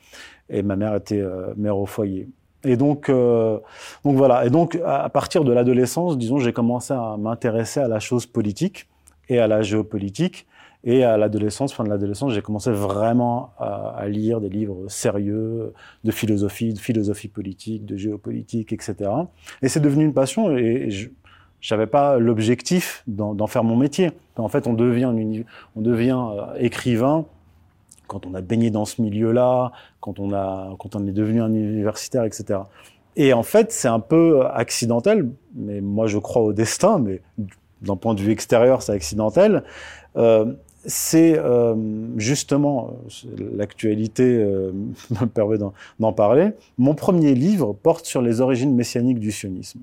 [0.50, 1.22] Et ma mère était
[1.56, 2.28] mère au foyer.
[2.64, 4.44] Et donc, donc voilà.
[4.44, 8.88] Et donc, à partir de l'adolescence, disons, j'ai commencé à m'intéresser à la chose politique
[9.28, 10.46] et à la géopolitique.
[10.84, 15.72] Et à l'adolescence, fin de l'adolescence, j'ai commencé vraiment à, lire des livres sérieux
[16.04, 19.10] de philosophie, de philosophie politique, de géopolitique, etc.
[19.60, 24.12] Et c'est devenu une passion et je n'avais pas l'objectif d'en faire mon métier.
[24.36, 25.12] En fait, on devient,
[25.74, 27.26] on devient euh, écrivain
[28.06, 31.52] quand on a baigné dans ce milieu-là, quand on a, quand on est devenu un
[31.52, 32.60] universitaire, etc.
[33.16, 37.20] Et en fait, c'est un peu accidentel, mais moi je crois au destin, mais
[37.82, 39.64] d'un point de vue extérieur, c'est accidentel.
[40.16, 40.54] Euh,
[40.88, 41.76] c'est euh,
[42.16, 42.96] justement,
[43.56, 44.72] l'actualité euh,
[45.10, 45.58] me permet
[46.00, 49.80] d'en parler, mon premier livre porte sur les origines messianiques du sionisme.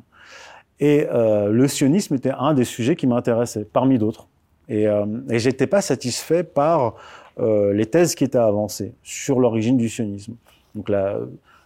[0.79, 4.27] Et euh, le sionisme était un des sujets qui m'intéressait, parmi d'autres.
[4.67, 6.95] Et, euh, et j'étais pas satisfait par
[7.39, 10.35] euh, les thèses qui étaient avancées sur l'origine du sionisme.
[10.73, 10.91] Donc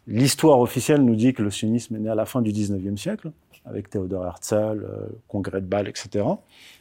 [0.08, 3.32] l'histoire officielle nous dit que le sionisme est né à la fin du 19e siècle,
[3.66, 4.88] avec Théodore Herzl,
[5.28, 6.26] congrès de Bâle, etc.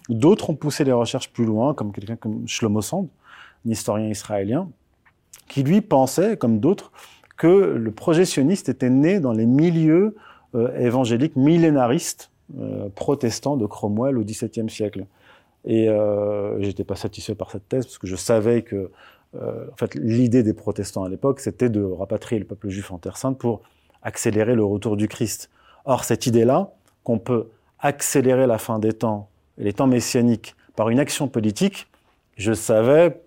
[0.09, 3.09] D'autres ont poussé les recherches plus loin, comme quelqu'un comme Shlomo Sand,
[3.67, 4.71] un historien israélien,
[5.49, 6.93] qui lui pensait, comme d'autres,
[7.37, 10.17] que le projet sioniste était né dans les milieux
[10.55, 15.05] euh, évangéliques millénaristes euh, protestants de Cromwell au XVIIe siècle.
[15.67, 18.91] Et euh, j'étais pas satisfait par cette thèse parce que je savais que,
[19.35, 22.97] euh, en fait, l'idée des protestants à l'époque, c'était de rapatrier le peuple juif en
[22.97, 23.61] Terre Sainte pour
[24.03, 25.51] accélérer le retour du Christ.
[25.89, 26.71] Or, cette idée-là,
[27.03, 27.49] qu'on peut
[27.81, 31.89] accélérer la fin des temps les temps messianiques par une action politique,
[32.37, 33.21] je savais,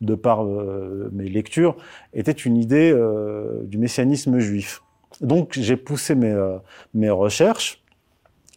[0.00, 1.76] de par euh, mes lectures,
[2.14, 4.80] était une idée euh, du messianisme juif.
[5.20, 6.56] Donc j'ai poussé mes, euh,
[6.94, 7.82] mes recherches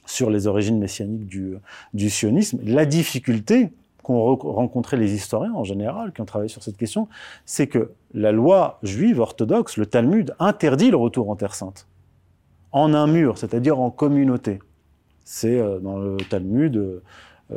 [0.05, 2.59] sur les origines messianiques du, sionisme.
[2.63, 7.09] La difficulté qu'ont rencontré les historiens en général, qui ont travaillé sur cette question,
[7.45, 11.87] c'est que la loi juive orthodoxe, le Talmud, interdit le retour en Terre Sainte.
[12.77, 14.59] En un mur, c'est-à-dire en communauté.
[15.25, 17.01] C'est euh, dans le Talmud, euh,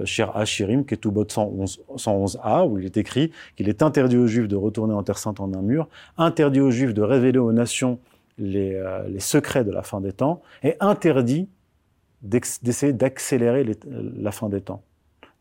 [0.06, 4.56] Shir Hashirim, Ketubot 111, 111a, où il est écrit qu'il est interdit aux Juifs de
[4.56, 7.98] retourner en Terre Sainte en un mur, interdit aux Juifs de révéler aux nations
[8.38, 11.50] les, euh, secrets de la fin des temps, et interdit
[12.22, 13.66] d'essayer d'accélérer
[14.16, 14.83] la fin des temps,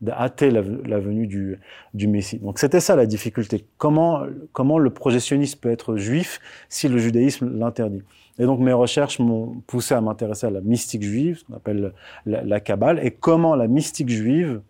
[0.02, 2.38] d'hâter la, la, venue du, Messie.
[2.38, 3.64] Donc c'était ça la difficulté.
[3.78, 6.38] Comment, le projectionnisme peut être juif
[6.68, 8.02] si le judaïsme l'interdit?
[8.40, 11.92] Et donc mes recherches m'ont poussé à m'intéresser à la mystique juive, ce qu'on appelle
[12.24, 14.62] la, Kabbale, et comment la mystique juive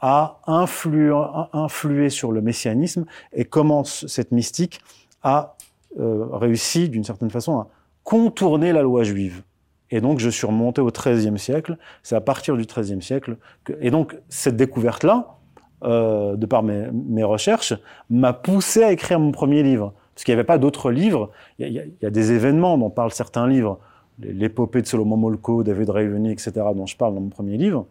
[0.00, 4.80] a influé, sur le messianisme et comment cette mystique
[5.24, 5.56] a
[5.98, 7.68] euh, réussi d'une certaine façon à
[8.04, 9.42] contourner la loi juive.
[9.90, 11.78] Et donc, je suis remonté au XIIIe siècle.
[12.04, 13.72] C'est à partir du XIIIe siècle que...
[13.80, 15.36] Et donc, cette découverte-là,
[15.82, 17.74] euh, de par mes recherches,
[18.08, 19.94] m'a poussé à écrire mon premier livre.
[20.20, 21.30] Parce qu'il n'y avait pas d'autres livres.
[21.58, 23.78] Il y, a, des événements dont parlent certains livres.
[24.18, 27.86] L'épopée de Solomon Molko, David Ravenny, etc., dont je parle dans mon premier livre.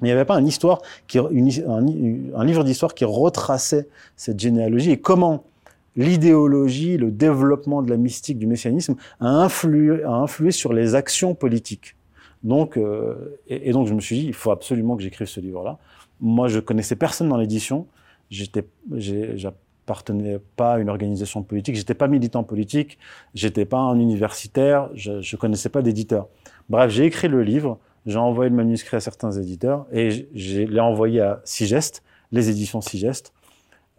[0.00, 0.80] Mais il n'y avait pas histoire
[1.12, 1.50] une,
[2.34, 5.44] un, livre d'histoire qui retraçait cette généalogie et comment
[5.96, 11.34] l'idéologie, le développement de la mystique du messianisme a influé, a influé sur les actions
[11.34, 11.94] politiques.
[12.42, 15.40] Donc, euh, et, et, donc je me suis dit, il faut absolument que j'écrive ce
[15.40, 15.76] livre-là.
[16.22, 17.86] Moi, je connaissais personne dans l'édition.
[18.30, 18.64] J'étais,
[19.90, 21.74] j'appartenais pas à une organisation politique.
[21.74, 22.98] J'étais pas militant politique.
[23.34, 24.88] J'étais pas un universitaire.
[24.94, 26.28] Je, je connaissais pas d'éditeur.
[26.68, 27.78] Bref, j'ai écrit le livre.
[28.06, 32.80] J'ai envoyé le manuscrit à certains éditeurs et je l'ai envoyé à Sigest, les éditions
[32.80, 33.32] Sigest.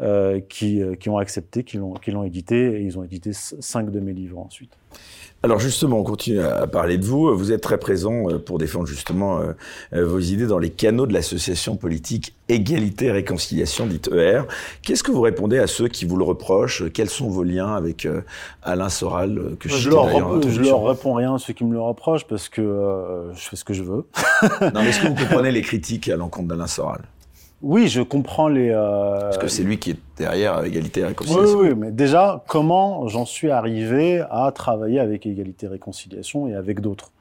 [0.01, 3.99] Euh, qui, euh, qui, ont accepté, qui l'ont, édité, et ils ont édité cinq de
[3.99, 4.71] mes livres ensuite.
[5.43, 7.35] Alors justement, on continue à parler de vous.
[7.37, 9.41] Vous êtes très présent euh, pour défendre justement
[9.91, 14.41] vos idées dans les canaux de l'association politique Égalité et Réconciliation, dite ER.
[14.81, 16.91] Qu'est-ce que vous répondez à ceux qui vous le reprochent?
[16.91, 18.07] Quels sont vos liens avec
[18.63, 22.49] Alain Soral que je, je leur, réponds rien à ceux qui me le reprochent parce
[22.49, 24.05] que euh, je fais ce que je veux.
[24.61, 27.01] non, mais est-ce que vous comprenez les critiques à l'encontre d'Alain Soral?
[27.61, 28.69] Oui, je comprends les.
[28.69, 29.19] Euh...
[29.19, 31.59] Parce que c'est lui qui est derrière Égalité et Réconciliation.
[31.59, 36.55] Oui, oui, mais déjà, comment j'en suis arrivé à travailler avec Égalité et Réconciliation et
[36.55, 37.11] avec d'autres?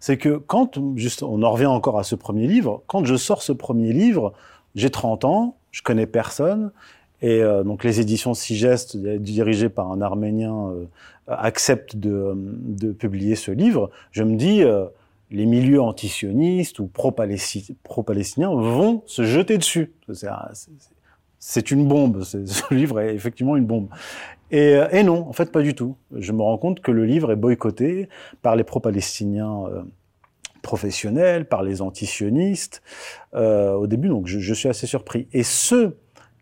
[0.00, 3.42] C'est que quand, juste, on en revient encore à ce premier livre, quand je sors
[3.42, 4.32] ce premier livre,
[4.74, 6.70] j'ai 30 ans, je connais personne,
[7.22, 10.84] et euh, donc les éditions Sigest, dirigées par un Arménien, euh,
[11.28, 13.90] acceptent de, de, publier ce livre.
[14.12, 14.84] Je me dis euh,
[15.30, 19.92] les milieux antisionistes ou pro-palestiniens vont se jeter dessus.
[21.38, 23.88] C'est une bombe, ce livre est effectivement une bombe.
[24.50, 25.96] Et, et, non, en fait, pas du tout.
[26.14, 28.08] Je me rends compte que le livre est boycotté
[28.42, 29.82] par les pro-palestiniens euh,
[30.62, 32.82] professionnels, par les antisionistes.
[33.34, 35.26] Euh, au début, donc, je, je, suis assez surpris.
[35.32, 35.98] Et ceux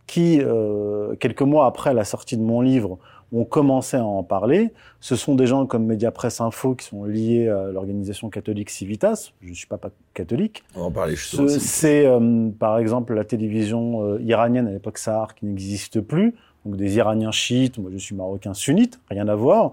[0.07, 2.99] qui, euh, quelques mois après la sortie de mon livre,
[3.35, 4.73] ont commencé à en parler.
[5.01, 9.33] Ce sont des gens comme Mediapresse Info qui sont liés à l'organisation catholique Civitas.
[9.42, 10.62] Je ne suis pas, pas catholique.
[10.75, 15.35] On va en parler C'est euh, par exemple la télévision euh, iranienne à l'époque Sahar
[15.35, 16.35] qui n'existe plus.
[16.64, 19.73] Donc des Iraniens chiites, moi je suis marocain sunnite, rien à voir.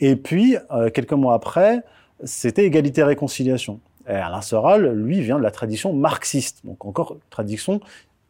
[0.00, 1.82] Et puis, euh, quelques mois après,
[2.24, 3.80] c'était égalité et réconciliation.
[4.08, 7.80] Et Alain Soral, lui, vient de la tradition marxiste, donc encore tradition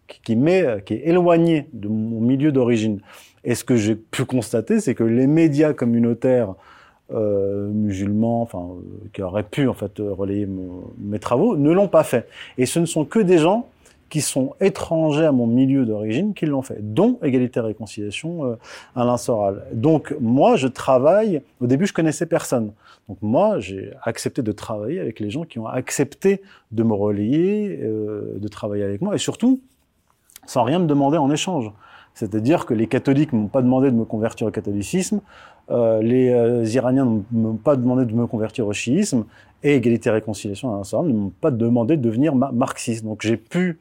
[0.08, 3.00] qui, met, qui est éloignée de mon milieu d'origine.
[3.44, 6.54] Et ce que j'ai pu constater, c'est que les médias communautaires
[7.12, 11.88] euh, musulmans, enfin, euh, qui auraient pu en fait relayer mon, mes travaux, ne l'ont
[11.88, 12.28] pas fait.
[12.58, 13.66] Et ce ne sont que des gens
[14.08, 18.56] qui sont étrangers à mon milieu d'origine qui l'ont fait, dont Égalité et Réconciliation, euh,
[18.96, 19.64] Alain Soral.
[19.72, 21.42] Donc moi, je travaille.
[21.60, 22.72] Au début, je connaissais personne.
[23.08, 26.42] Donc moi, j'ai accepté de travailler avec les gens qui ont accepté
[26.72, 29.60] de me relayer, euh, de travailler avec moi, et surtout
[30.48, 31.70] sans rien me demander en échange.
[32.14, 35.20] C'est-à-dire que les catholiques ne m'ont pas demandé de me convertir au catholicisme,
[35.70, 39.24] euh, les euh, Iraniens ne m'ont pas demandé de me convertir au chiisme,
[39.62, 43.04] et Égalité et Réconciliation à ne m'ont pas demandé de devenir marxiste.
[43.04, 43.78] Donc j'ai pu,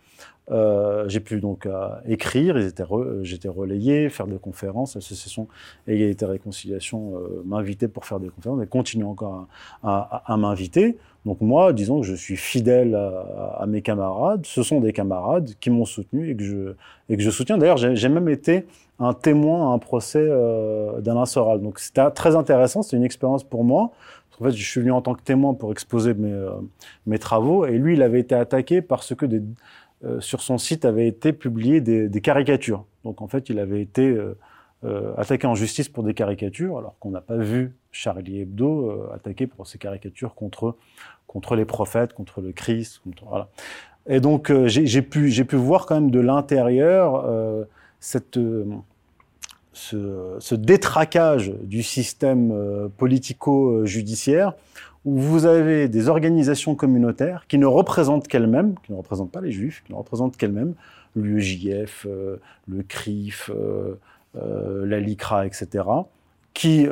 [0.49, 4.95] euh, j'ai pu donc euh, écrire, j'étais relayé, faire des conférences.
[4.95, 5.47] L'association
[5.87, 9.47] Égalité et Réconciliation euh, m'invitait pour faire des conférences et continue encore
[9.83, 10.97] à, à, à m'inviter.
[11.25, 14.45] Donc moi, disons que je suis fidèle à, à, mes camarades.
[14.45, 16.73] Ce sont des camarades qui m'ont soutenu et que je
[17.09, 17.57] et que je soutiens.
[17.57, 18.65] D'ailleurs, j'ai même été
[18.99, 21.61] un témoin à un procès euh, d'Alain Soral.
[21.61, 22.81] Donc c'était très intéressant.
[22.81, 23.91] C'était une expérience pour moi.
[24.39, 26.51] En fait, je suis venu en tant que témoin pour exposer mes, euh,
[27.07, 27.65] mes travaux.
[27.65, 29.41] Et lui, il avait été attaqué parce que des,
[30.19, 32.85] sur son site avaient été publiées des, caricatures.
[33.03, 34.37] Donc en fait, il avait été euh,
[34.83, 39.47] euh attaqué en justice pour des caricatures, alors qu'on n'a pas vu Charlie Hebdo attaqué
[39.47, 40.75] pour ses caricatures contre
[41.27, 43.01] contre les prophètes, contre le Christ.
[43.03, 43.49] Contre, voilà.
[44.07, 47.65] Et donc, euh, j'ai pu, pu voir quand même de l'intérieur euh,
[47.99, 48.65] cette, euh,
[50.39, 54.53] ce, détraquage du système euh, politico-judiciaire
[55.07, 59.51] où vous avez des organisations communautaires qui ne représentent qu'elles-mêmes, qui ne représentent pas les
[59.51, 60.73] juifs, qui ne représentent qu'elles-mêmes,
[61.15, 63.49] l'UEJF, euh, le CRIF,
[64.35, 65.85] la LICRA, etc.,
[66.53, 66.87] qui,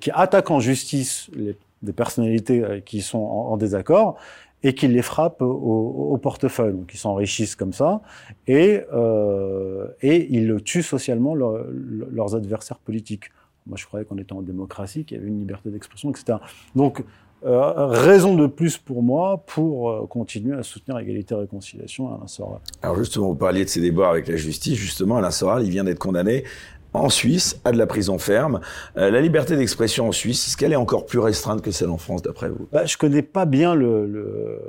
[0.00, 4.16] qui attaquent en justice les, des personnalités qui sont en, en désaccord
[4.62, 6.72] et qui les frappent au, au portefeuille.
[6.72, 8.00] Donc ils s'enrichissent comme ça
[8.46, 11.64] et, euh, et ils tuent socialement leur,
[12.12, 13.24] leurs adversaires politiques.
[13.66, 16.38] Moi, je croyais qu'on était en démocratie, qu'il y avait une liberté d'expression, etc.
[16.74, 17.04] Donc,
[17.44, 22.28] euh, raison de plus pour moi pour euh, continuer à soutenir égalité et réconciliation Alain
[22.28, 22.60] Soral.
[22.82, 24.78] Alors justement, vous parliez de ces débats avec la justice.
[24.78, 26.44] Justement, Alain Soral, il vient d'être condamné
[26.92, 28.60] en Suisse à de la prison ferme.
[28.96, 31.98] Euh, la liberté d'expression en Suisse, est-ce qu'elle est encore plus restreinte que celle en
[31.98, 32.68] France, d'après vous?
[32.70, 34.60] Bah, Je connais pas bien le, le,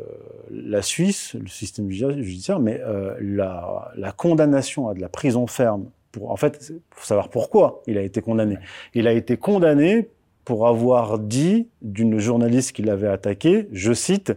[0.50, 2.82] la Suisse, le système judiciaire, mais
[3.20, 7.98] la, la, condamnation à de la prison ferme, pour, en fait, faut savoir pourquoi il
[7.98, 8.58] a été condamné.
[8.94, 10.08] Il a été condamné
[10.46, 14.34] pour avoir dit d'une journaliste qui l'avait attaqué, je cite,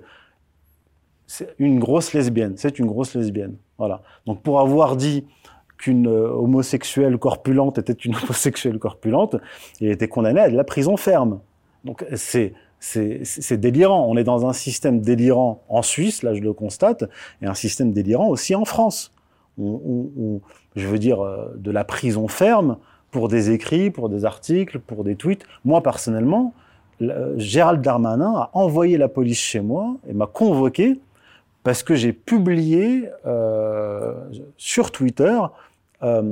[1.26, 3.56] c'est une grosse lesbienne, c'est une grosse lesbienne.
[3.78, 4.02] Voilà.
[4.24, 5.26] Donc pour avoir dit
[5.76, 9.36] qu'une euh, homosexuelle corpulente était une homosexuelle corpulente,
[9.80, 11.40] il était condamné à de la prison ferme.
[11.84, 14.06] Donc c'est c'est délirant.
[14.08, 17.04] On est dans un système délirant en Suisse, là je le constate,
[17.42, 19.15] et un système délirant aussi en France.
[19.58, 20.40] On,
[20.74, 22.76] je veux dire, euh, de la prison ferme
[23.10, 25.44] pour des écrits, pour des articles, pour des tweets.
[25.64, 26.52] Moi personnellement,
[27.36, 30.98] Gérald Darmanin a envoyé la police chez moi et m'a convoqué
[31.66, 34.14] parce que j'ai publié euh,
[34.56, 35.36] sur Twitter
[36.02, 36.22] euh,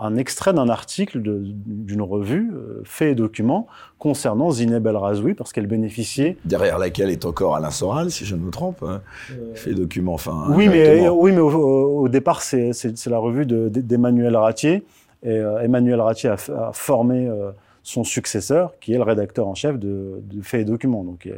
[0.00, 3.66] un extrait d'un article d'une revue, euh, Fait et Documents,
[3.98, 6.36] concernant Zineb El Razoui, parce qu'elle bénéficiait...
[6.44, 8.82] Derrière laquelle est encore Alain Soral, si je ne me trompe.
[8.82, 9.00] Hein.
[9.30, 9.54] Euh...
[9.54, 10.46] Fait et Documents, enfin...
[10.50, 12.72] Oui, mais, oui, mais au, au départ, c'est
[13.06, 14.84] la revue d'Emmanuel de, Ratier.
[15.22, 16.36] Et euh, Emmanuel Ratier a,
[16.68, 20.64] a formé euh, son successeur, qui est le rédacteur en chef de, de Faits et
[20.64, 21.04] Documents.
[21.04, 21.28] Donc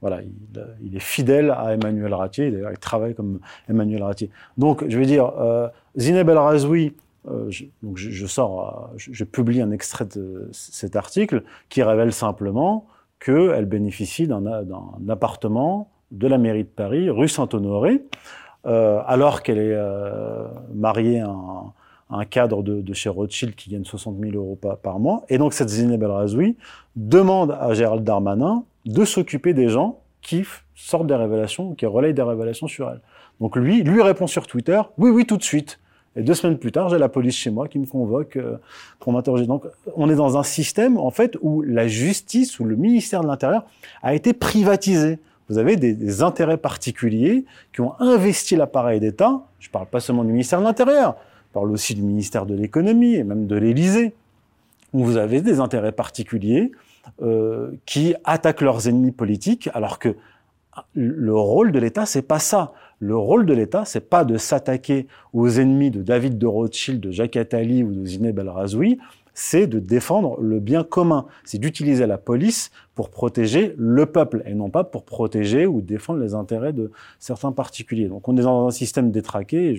[0.00, 0.32] voilà, il,
[0.82, 4.30] il, est fidèle à Emmanuel Ratier, d'ailleurs il travaille comme Emmanuel Ratier.
[4.58, 6.94] Donc je veux dire, euh, Zineb El Razoui,
[7.28, 12.12] euh, je, donc je, sors, je, je, publie un extrait de cet article qui révèle
[12.12, 12.86] simplement
[13.18, 14.44] qu'elle bénéficie d'un
[15.08, 18.02] appartement de la mairie de Paris, rue Saint-Honoré,
[18.66, 21.72] euh, alors qu'elle est euh, mariée à un
[22.10, 25.24] un cadre de, de, chez Rothschild qui gagne 60 000 euros par, mois.
[25.28, 26.56] Et donc cette Zineb El Razoui
[26.96, 32.22] demande à Gérald Darmanin de s'occuper des gens qui sortent des révélations, qui relayent des
[32.22, 33.00] révélations sur elle.
[33.40, 35.78] Donc lui, lui répond sur Twitter, oui, oui, tout de suite.
[36.16, 38.56] Et deux semaines plus tard, j'ai la police chez moi qui me convoque euh,
[39.00, 39.46] pour m'interroger.
[39.46, 39.64] Donc,
[39.96, 43.64] on est dans un système, en fait, où la justice, où le ministère de l'Intérieur
[44.00, 45.18] a été privatisé.
[45.48, 49.42] Vous avez des, des intérêts particuliers qui ont investi l'appareil d'État.
[49.58, 51.16] Je parle pas seulement du ministère de l'Intérieur
[51.54, 54.12] parle aussi du ministère de l'économie et même de l'Élysée,
[54.92, 56.72] où vous avez des intérêts particuliers
[57.22, 60.16] euh, qui attaquent leurs ennemis politiques, alors que
[60.94, 62.72] le rôle de l'État, c'est pas ça.
[62.98, 67.12] Le rôle de l'État, c'est pas de s'attaquer aux ennemis de David de Rothschild, de
[67.12, 68.98] Jacques Attali ou de Zineb El Razoui,
[69.34, 71.26] c'est de défendre le bien commun.
[71.44, 76.20] C'est d'utiliser la police pour protéger le peuple et non pas pour protéger ou défendre
[76.20, 78.08] les intérêts de certains particuliers.
[78.08, 79.76] Donc on est dans un système détraqué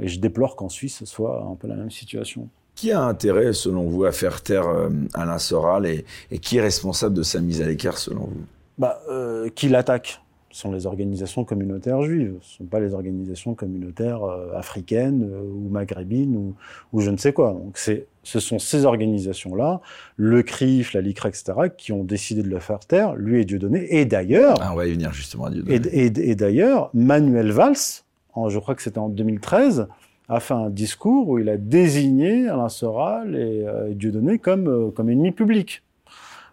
[0.00, 2.48] et je déplore qu'en Suisse, ce soit un peu la même situation.
[2.74, 6.60] Qui a intérêt, selon vous, à faire taire euh, Alain Soral et, et, qui est
[6.60, 8.44] responsable de sa mise à l'écart, selon vous?
[8.78, 10.20] Bah, euh, Qui l'attaque?
[10.50, 12.36] Ce sont les organisations communautaires juives.
[12.40, 16.54] Ce ne sont pas les organisations communautaires euh, africaines euh, ou maghrébines ou,
[16.92, 17.52] ou, je ne sais quoi.
[17.52, 19.80] Donc ce sont ces organisations-là,
[20.16, 23.94] le CRIF, la LICRA, etc., qui ont décidé de le faire taire, lui et Dieudonné.
[23.94, 24.56] Et d'ailleurs...
[24.60, 25.80] Ah, on va y venir justement à Dieudonné.
[25.92, 28.04] Et, et, et d'ailleurs, Manuel Valls,
[28.48, 29.88] je crois que c'était en 2013,
[30.28, 34.90] a fait un discours où il a désigné Alain Soral et euh, Dieudonné comme, euh,
[34.90, 35.82] comme ennemis publics.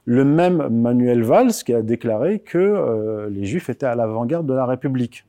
[0.06, 4.54] Le même Manuel Valls qui a déclaré que euh, les Juifs étaient à l'avant-garde de
[4.54, 5.26] la République.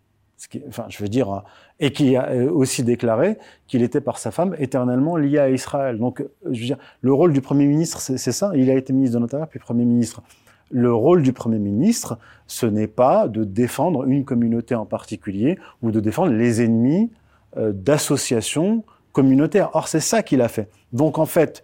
[1.80, 5.98] Et qui a aussi déclaré qu'il était par sa femme éternellement lié à Israël.
[5.98, 8.52] Donc, je veux dire, le rôle du Premier ministre, c'est ça?
[8.54, 10.22] Il a été ministre de l'Intérieur puis Premier ministre
[10.70, 15.90] le rôle du Premier ministre, ce n'est pas de défendre une communauté en particulier ou
[15.90, 17.10] de défendre les ennemis
[17.56, 19.70] euh, d'associations communautaires.
[19.74, 20.68] Or, c'est ça qu'il a fait.
[20.92, 21.62] Donc, en fait,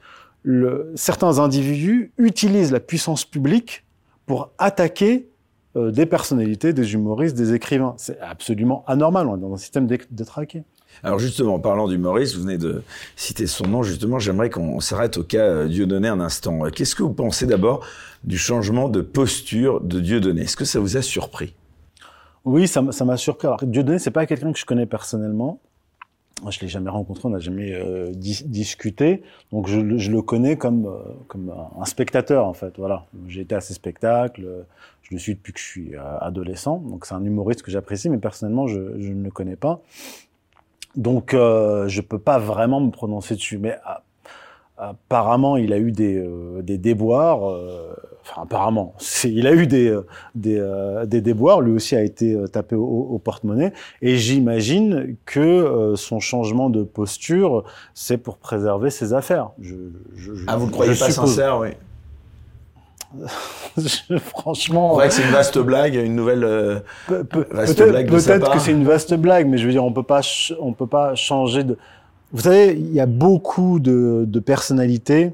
[0.94, 3.84] certains individus utilisent la puissance publique
[4.26, 5.28] pour attaquer
[5.76, 7.94] euh, des personnalités, des humoristes, des écrivains.
[7.96, 9.26] C'est absolument anormal.
[9.26, 10.64] On est dans un système détraqué.
[11.02, 12.82] Alors justement, en parlant d'humoriste, vous venez de
[13.16, 16.60] citer son nom, justement, j'aimerais qu'on s'arrête au cas euh, Dieudonné un instant.
[16.70, 17.86] Qu'est-ce que vous pensez d'abord
[18.24, 21.54] du changement de posture de Dieudonné Est-ce que ça vous a surpris?
[22.44, 23.46] Oui, ça m'a surpris.
[23.46, 25.60] Alors, Dieudonné, c'est pas quelqu'un que je connais personnellement.
[26.42, 29.22] Moi, je l'ai jamais rencontré, on n'a jamais euh, discuté.
[29.52, 30.98] Donc, je, le connais comme euh,
[31.28, 32.74] comme un spectateur, en fait.
[32.78, 33.06] Voilà.
[33.28, 34.64] J'ai été à ses spectacles.
[35.02, 36.78] Je le suis depuis que je suis euh, adolescent.
[36.78, 39.82] Donc, c'est un humoriste que j'apprécie, mais personnellement, je, je, ne le connais pas.
[40.96, 43.58] Donc, je peux pas vraiment me prononcer dessus.
[43.58, 43.78] Mais
[44.76, 46.22] apparemment, il a eu des,
[46.62, 47.56] des déboires.
[48.22, 48.94] Euh, enfin, apparemment,
[49.24, 51.60] il a eu des, euh, des, des, déboires.
[51.60, 53.72] Lui aussi a été tapé au, porte-monnaie.
[54.00, 57.64] Et j'imagine que son changement de posture,
[57.94, 59.50] c'est pour préserver ses affaires.
[59.60, 59.74] Je,
[60.16, 61.70] je, ah, vous ne croyez pas sincère, oui
[64.24, 64.98] franchement.
[64.98, 66.82] C'est que c'est une vaste blague, une nouvelle
[67.50, 70.22] vaste blague Peut-être que c'est une vaste blague, mais je veux dire, on peut pas,
[70.58, 71.76] on peut pas changer de.
[72.32, 75.32] Vous savez, il y a beaucoup de, de personnalités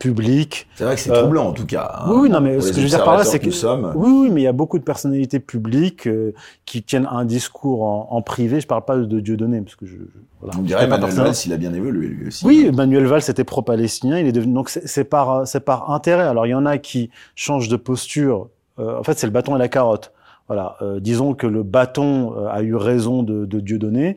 [0.00, 0.66] publiques.
[0.74, 2.00] C'est vrai que c'est troublant en tout cas.
[2.00, 3.92] Hein, oui, non, mais ce que je veux dire par là, c'est que, sommes.
[3.94, 6.32] oui, oui, mais il y a beaucoup de personnalités publiques euh,
[6.64, 8.60] qui tiennent un discours en, en, privé.
[8.60, 9.96] Je parle pas de Dieudonné, parce que je.
[10.40, 12.44] Voilà, On dirait Manuel Valls, il a bien évolué lui aussi.
[12.44, 12.72] Oui, hein.
[12.74, 14.18] Manuel Valls était pro-palestinien.
[14.18, 16.24] Il est devenu donc c'est par c'est par intérêt.
[16.24, 18.48] Alors il y en a qui changent de posture.
[18.78, 20.12] Euh, en fait, c'est le bâton et la carotte.
[20.50, 20.76] Voilà.
[20.82, 24.16] Euh, disons que le bâton euh, a eu raison de, de Dieudonné.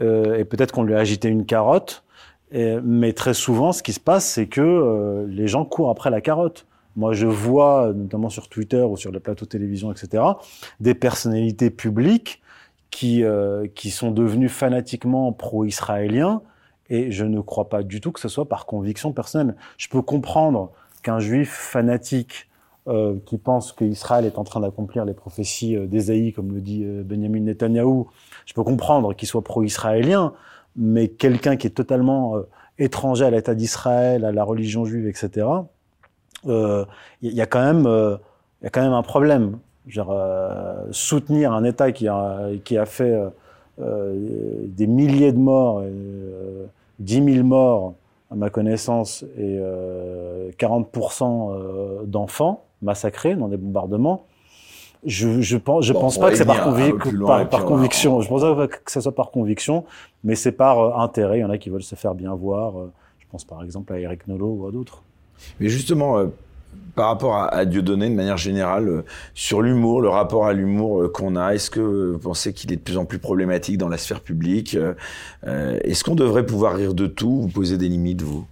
[0.00, 2.03] Euh, et peut-être qu'on lui a agité une carotte.
[2.84, 6.20] Mais très souvent, ce qui se passe, c'est que euh, les gens courent après la
[6.20, 6.66] carotte.
[6.96, 10.22] Moi, je vois, notamment sur Twitter ou sur les plateaux de télévision, etc.,
[10.78, 12.40] des personnalités publiques
[12.90, 16.42] qui, euh, qui sont devenues fanatiquement pro-israéliens,
[16.90, 19.56] et je ne crois pas du tout que ce soit par conviction personnelle.
[19.76, 20.70] Je peux comprendre
[21.02, 22.48] qu'un juif fanatique
[22.86, 26.82] euh, qui pense qu'Israël est en train d'accomplir les prophéties euh, d'Ésaïe, comme le dit
[26.84, 28.08] euh, Benjamin Netanyahou,
[28.44, 30.34] je peux comprendre qu'il soit pro-israélien,
[30.76, 32.36] mais quelqu'un qui est totalement
[32.78, 35.46] étranger à l'État d'Israël, à la religion juive, etc.,
[36.46, 36.86] il
[37.22, 37.86] y, a quand même,
[38.60, 39.58] il y a quand même un problème.
[39.86, 40.14] Genre,
[40.90, 43.18] soutenir un État qui a, qui a fait
[43.78, 46.66] des milliers de morts, euh,
[46.98, 47.94] 10 000 morts
[48.30, 49.58] à ma connaissance, et
[50.58, 54.26] 40% d'enfants, massacrés dans des bombardements.
[55.06, 56.64] Je, je pense, je pense pas que c'est par,
[57.50, 58.20] par, conviction.
[58.20, 59.84] Je pense pas que ça soit par conviction,
[60.22, 61.38] mais c'est par euh, intérêt.
[61.38, 62.78] Il y en a qui veulent se faire bien voir.
[62.78, 65.02] Euh, je pense par exemple à Eric Nolot ou à d'autres.
[65.60, 66.26] Mais justement, euh,
[66.94, 71.36] par rapport à, à Dieudonné, de manière générale, sur l'humour, le rapport à l'humour qu'on
[71.36, 74.20] a, est-ce que vous pensez qu'il est de plus en plus problématique dans la sphère
[74.20, 74.76] publique
[75.44, 78.46] Est-ce qu'on devrait pouvoir rire de tout Vous posez des limites, vous?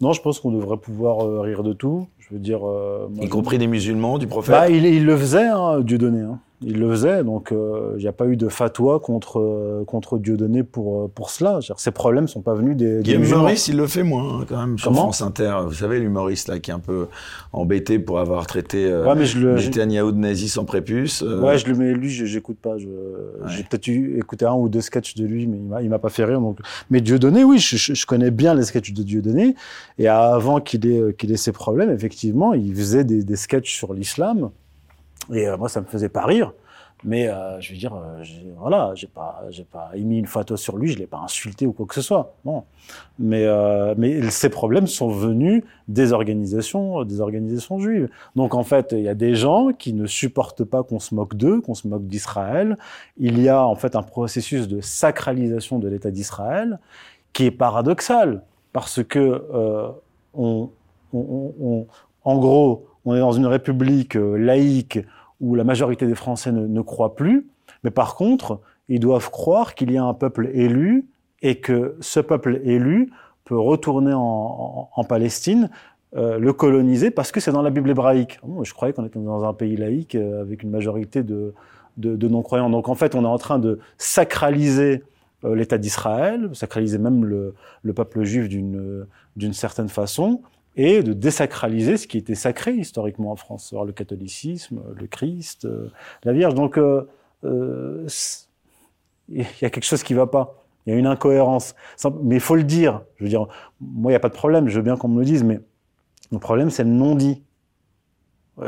[0.00, 2.08] Non, je pense qu'on devrait pouvoir rire de tout.
[2.28, 2.66] Je veux dire.
[2.66, 4.52] Euh, y compris des musulmans, du prophète.
[4.52, 6.22] Bah, il, il, le faisait, hein, Dieudonné.
[6.22, 9.84] Hein il le faisait, donc il euh, n'y a pas eu de fatwa contre euh,
[9.86, 11.60] contre Dieudonné pour euh, pour cela.
[11.76, 13.02] Ces problèmes sont pas venus des.
[13.02, 15.58] des Maurice, il le fait moins hein, quand même sur France Inter.
[15.66, 17.06] Vous savez l'humoriste là qui est un peu
[17.52, 21.22] embêté pour avoir traité euh, ouais, mais je le, Netanyahu de nazi sans prépuce.
[21.22, 22.76] Ouais, je le mets lui, j'écoute pas.
[22.78, 26.10] J'ai peut-être écouté un ou deux sketchs de lui, mais il m'a il m'a pas
[26.10, 26.40] fait rire.
[26.40, 26.58] Donc,
[26.90, 29.54] mais Dieudonné, oui, je, je, connais bien les sketchs de Dieudonné.
[29.98, 33.92] Et avant qu'il ait qu'il ait ses problèmes, effectivement, il faisait des, des sketchs sur
[33.92, 34.50] l'islam.
[35.32, 36.52] Et euh, moi, ça me faisait pas rire.
[37.04, 38.22] Mais euh, je veux dire, euh,
[38.58, 41.72] voilà, j'ai pas, j'ai pas émis une photo sur lui, je l'ai pas insulté ou
[41.72, 42.34] quoi que ce soit.
[42.46, 42.64] Non.
[43.18, 48.08] Mais, euh, mais ces problèmes sont venus des organisations, des organisations juives.
[48.36, 51.34] Donc en fait, il y a des gens qui ne supportent pas qu'on se moque
[51.34, 52.78] d'eux, qu'on se moque d'Israël.
[53.18, 56.78] Il y a en fait un processus de sacralisation de l'État d'Israël
[57.34, 59.18] qui est paradoxal parce que
[59.52, 59.88] euh,
[60.32, 60.70] on,
[61.12, 61.86] on, on,
[62.24, 64.98] en gros, on est dans une république euh, laïque
[65.40, 67.46] où la majorité des Français ne, croient plus,
[67.82, 71.08] mais par contre, ils doivent croire qu'il y a un peuple élu
[71.42, 73.12] et que ce peuple élu
[73.44, 75.68] peut retourner en, Palestine,
[76.16, 78.38] euh, le coloniser, parce que c'est dans la Bible hébraïque.
[78.42, 81.52] Ah je croyais qu'on était dans un pays laïque euh, avec une majorité de,
[81.98, 82.70] non-croyants.
[82.70, 85.02] Donc en fait, on est en train de sacraliser
[85.42, 90.40] l'État d'Israël, sacraliser même le peuple juif d'une certaine façon,
[90.76, 95.90] et de désacraliser ce qui était sacré historiquement en France, le catholicisme, le Christ, euh,
[96.24, 96.54] la Vierge.
[96.54, 97.08] Donc, euh,
[97.44, 98.06] euh,
[99.28, 100.64] il y a quelque chose qui va pas.
[100.86, 101.74] Il y a une incohérence.
[102.22, 103.02] Mais il faut le dire.
[103.16, 103.46] Je veux dire,
[103.80, 104.68] moi, il n'y a pas de problème.
[104.68, 105.60] Je veux bien qu'on me le dise, mais
[106.30, 107.42] le problème, c'est le non-dit.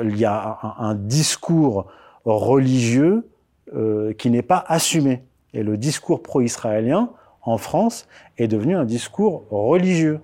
[0.02, 1.86] Il y a un, discours
[2.24, 3.28] religieux
[4.18, 5.24] qui n'est pas assumé.
[5.52, 7.10] Et le discours pro-israélien
[7.42, 10.20] en France est devenu un discours religieux,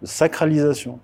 [0.00, 1.00] de sacralisation.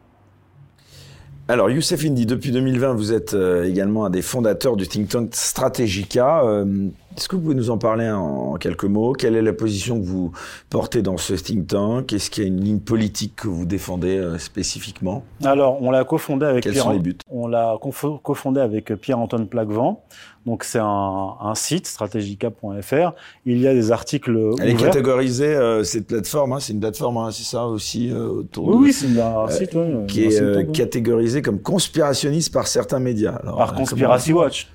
[1.50, 5.30] Alors, Youssef Indy, depuis 2020, vous êtes euh, également un des fondateurs du think tank
[5.34, 6.42] Strategica.
[6.44, 9.14] Euh, Est-ce que vous pouvez nous en parler en quelques mots?
[9.14, 10.30] Quelle est la position que vous
[10.68, 12.12] portez dans ce think tank?
[12.12, 15.24] Est-ce qu'il y a une ligne politique que vous défendez euh, spécifiquement?
[15.42, 16.84] Alors, on l'a cofondé avec Quels Pierre.
[16.84, 17.16] sont les buts?
[17.30, 17.76] On l'a
[18.22, 20.02] cofondé avec Pierre-Antoine Plaquevent.
[20.48, 23.12] Donc, c'est un, un site, strategica.fr.
[23.44, 24.30] Il y a des articles
[24.60, 24.86] Elle est ouverts.
[24.90, 28.74] catégorisée, euh, cette plateforme, hein, c'est une plateforme, hein, c'est ça aussi, euh, autour Oui,
[28.76, 30.72] de- oui, c'est un site, oui, qui est site, euh, oui.
[30.72, 33.36] catégorisée comme conspirationniste par certains médias.
[33.42, 34.68] Alors, par euh, Conspiracy comment- Watch.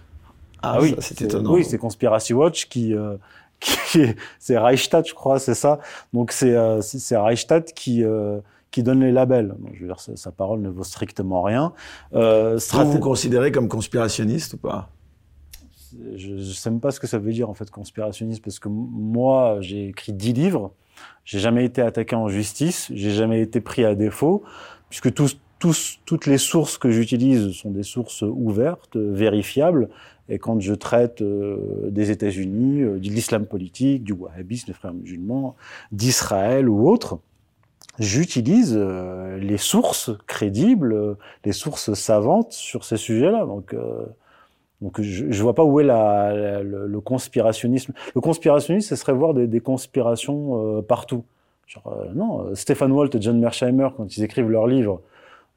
[0.61, 1.51] Ah, oui, c'est étonnant.
[1.53, 3.15] Oui, c'est Conspiracy Watch qui, euh,
[3.95, 5.79] est- c'est Reichstadt, je crois, c'est ça.
[6.13, 6.79] Donc c'est euh,
[7.11, 8.39] Reichstadt qui euh,
[8.71, 9.49] qui donne les labels.
[9.59, 11.73] Donc, je veux dire, sa, parole ne vaut strictement rien.
[12.15, 14.89] Euh, Vous vous considérez comme conspirationniste ou pas?
[16.15, 18.69] Je ne sais même pas ce que ça veut dire en fait conspirationniste parce que
[18.69, 20.73] moi j'ai écrit dix livres,
[21.25, 24.43] j'ai jamais été attaqué en justice, j'ai jamais été pris à défaut
[24.89, 29.89] puisque tous, tous, toutes les sources que j'utilise sont des sources ouvertes, vérifiables.
[30.29, 34.93] Et quand je traite euh, des États-Unis, euh, de l'islam politique, du wahhabisme, des frères
[34.93, 35.55] musulmans,
[35.91, 37.19] d'Israël ou autre,
[37.99, 41.15] j'utilise euh, les sources crédibles, euh,
[41.45, 43.45] les sources savantes sur ces sujets-là.
[43.45, 44.05] Donc, euh,
[44.83, 47.93] donc je, je vois pas où est le, conspirationnisme.
[48.13, 51.23] Le conspirationnisme, ce serait voir des, conspirations euh, partout.
[51.65, 55.01] Genre, euh, non, euh, Stéphane Walt et John Mersheimer, quand ils écrivent leur livre,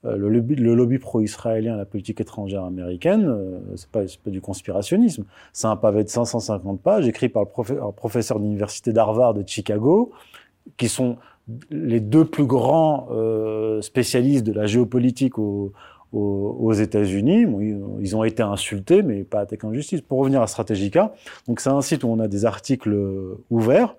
[0.04, 3.28] le lobby, pro-israélien, la politique étrangère américaine,
[3.74, 5.24] c'est pas, pas du conspirationnisme.
[5.52, 10.12] C'est un pavé de 550 pages écrit par le un professeur d'université d'Harvard de Chicago,
[10.76, 11.16] qui sont
[11.70, 13.08] les deux plus grands
[13.80, 15.72] spécialistes de la géopolitique au,
[16.12, 17.46] aux, aux États-Unis.
[18.00, 20.00] Ils, ont été insultés, mais pas attaqués en justice.
[20.00, 21.14] Pour revenir à Strategica,
[21.48, 22.96] donc c'est un site où on a des articles
[23.50, 23.96] ouverts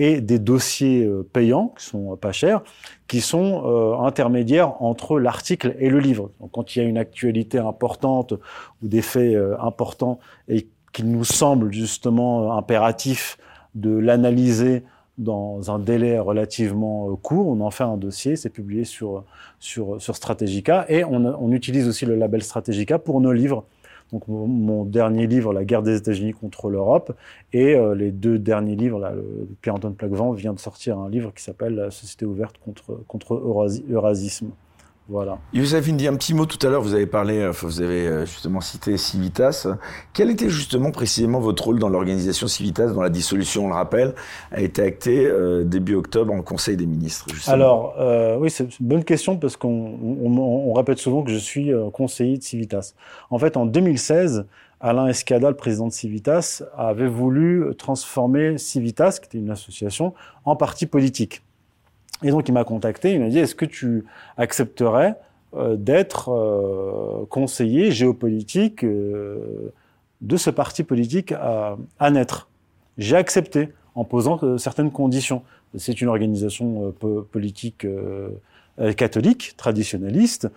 [0.00, 2.62] et des dossiers euh, payants qui sont pas chers,
[3.06, 6.30] qui sont euh, intermédiaires entre l'article et le livre.
[6.40, 8.32] Donc, quand il y a une actualité importante
[8.82, 13.36] ou des faits euh, importants et qu'il nous semble justement impératif
[13.74, 14.84] de l'analyser
[15.20, 19.24] dans un délai relativement euh, court, on en fait un dossier, c'est publié sur
[19.58, 23.64] sur sur Strategica et on, utilise aussi le label Strategica pour nos livres.
[24.12, 27.12] Donc mon, dernier livre, La guerre des États-Unis contre l'Europe,
[27.52, 31.44] et euh, les deux derniers livres, le- Pierre-Antoine Plaquevent vient de sortir un livre qui
[31.44, 34.50] s'appelle La société ouverte contre contre Eurasi- Eurasisme.
[35.10, 35.38] Voilà.
[35.52, 38.26] Youssef dit un petit mot tout à l'heure, vous avez parlé, enfin, vous avez euh,
[38.26, 39.66] justement cité Civitas.
[40.12, 44.14] Quel était justement précisément votre rôle dans l'organisation Civitas, dont la dissolution, on le rappelle,
[44.52, 48.78] a été actée euh, début octobre en Conseil des ministres justement Alors, euh, oui, c'est
[48.78, 52.42] une bonne question parce qu'on on, on- répète souvent que je suis euh, conseiller de
[52.44, 52.94] Civitas.
[53.30, 54.46] En fait, en 2016,
[54.80, 60.54] Alain Escada, le président de Civitas, avait voulu transformer Civitas, qui était une association, en
[60.54, 61.42] parti politique.
[62.22, 64.04] Et donc, il m'a contacté, il m'a dit, est-ce que tu
[64.36, 65.16] accepterais
[65.56, 69.72] euh, d'être euh, conseiller géopolitique euh,
[70.20, 71.76] de ce parti politique à,
[72.10, 72.48] naître?
[72.98, 75.42] J'ai accepté en posant certaines conditions.
[75.76, 77.86] C'est une organisation po- politique
[78.96, 80.48] catholique, traditionnaliste.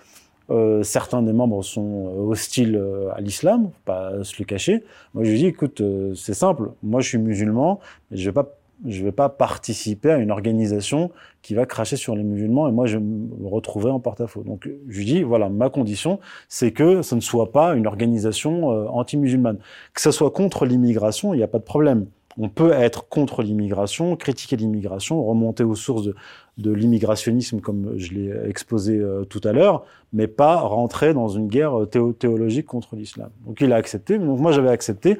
[0.83, 2.81] Certains des membres sont hostiles
[3.15, 4.83] à l'islam, faut pas se le cacher.
[5.13, 5.81] Moi, je lui dis, écoute,
[6.15, 6.71] c'est simple.
[6.83, 7.79] Moi, je suis musulman,
[8.11, 8.49] je vais pas,
[8.85, 11.11] je vais pas participer à une organisation
[11.41, 14.43] qui va cracher sur les musulmans et moi, je me retrouverai en porte-à-faux.
[14.43, 16.19] Donc, je lui dis, voilà, ma condition,
[16.49, 19.57] c'est que ce ne soit pas une organisation euh, anti-musulmane.
[19.93, 22.07] Que ce soit contre l'immigration, il n'y a pas de problème.
[22.37, 26.09] On peut être contre l'immigration, critiquer l'immigration, remonter aux sources
[26.57, 31.47] de, l'immigrationnisme comme je l'ai exposé euh, tout à l'heure, mais pas rentrer dans une
[31.47, 33.29] guerre théo- théologique contre l'islam.
[33.45, 35.17] Donc il a accepté, donc moi j'avais accepté,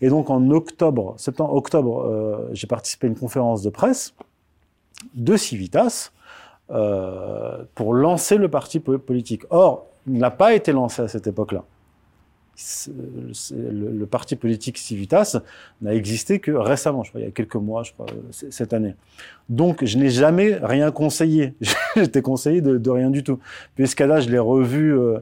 [0.00, 4.14] et donc en octobre, septembre, octobre, euh, j'ai participé à une conférence de presse
[5.14, 6.10] de Civitas
[6.70, 9.42] euh, pour lancer le parti po- politique.
[9.50, 11.62] Or, il n'a pas été lancé à cette époque-là.
[13.54, 15.40] Le, le parti politique Civitas
[15.82, 18.72] n'a existé que récemment, je crois, il y a quelques mois, je crois, c- cette
[18.72, 18.94] année.
[19.48, 21.54] Donc, je n'ai jamais rien conseillé.
[21.96, 23.38] J'étais conseillé de, de rien du tout.
[23.74, 25.18] Puis Escada, je l'ai revu euh,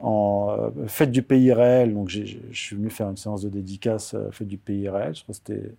[0.00, 1.92] en euh, Fête du pays réel.
[1.92, 2.22] Donc, je
[2.52, 5.14] suis venu faire une séance de dédicace euh, Fête du pays réel.
[5.14, 5.72] Je crois que c'était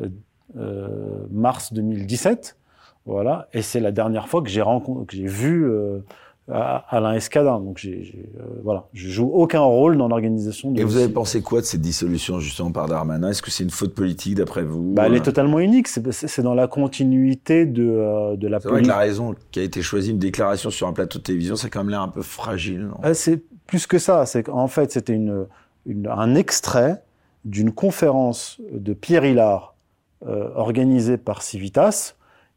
[0.00, 0.08] euh,
[0.56, 0.88] euh,
[1.32, 2.56] mars 2017.
[3.06, 3.48] Voilà.
[3.52, 4.62] Et c'est la dernière fois que j'ai
[5.26, 5.66] vu
[6.50, 7.52] à- Alain Escada.
[7.58, 8.86] Donc, j'ai, euh, voilà.
[8.92, 12.38] Je joue aucun rôle dans l'organisation de Et vous avez pensé quoi de cette dissolution
[12.40, 13.30] justement par Darmanin?
[13.30, 14.92] Est-ce que c'est une faute politique d'après vous?
[14.94, 15.88] Bah, elle est totalement unique.
[15.88, 18.88] C'est, dans la continuité de, euh, de la C'est vrai que politique.
[18.88, 21.70] la raison qui a été choisie, une déclaration sur un plateau de télévision, ça a
[21.70, 22.88] quand même l'air un peu fragile.
[23.04, 24.26] Euh, C'est plus que ça.
[24.26, 25.46] C'est qu'en fait, c'était une,
[25.86, 27.02] une- un extrait
[27.46, 29.74] d'une conférence de Pierre Hillard
[30.26, 32.14] euh, organisée par Civitas,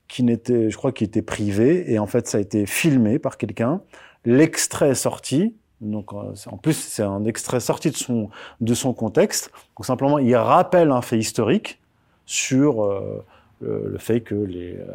[0.08, 3.38] qui n'était, je crois, qui était privée, et en fait, ça a été filmé par
[3.38, 3.82] quelqu'un.
[4.26, 8.30] L'extrait est sorti, Donc, euh, en plus, c'est un extrait sorti de son,
[8.62, 9.52] de son contexte.
[9.78, 11.80] Donc, simplement, il rappelle un fait historique
[12.26, 13.24] sur euh,
[13.62, 14.86] le, fait que, les, euh,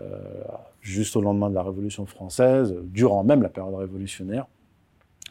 [0.80, 4.46] juste au lendemain de la Révolution française, durant même la période révolutionnaire,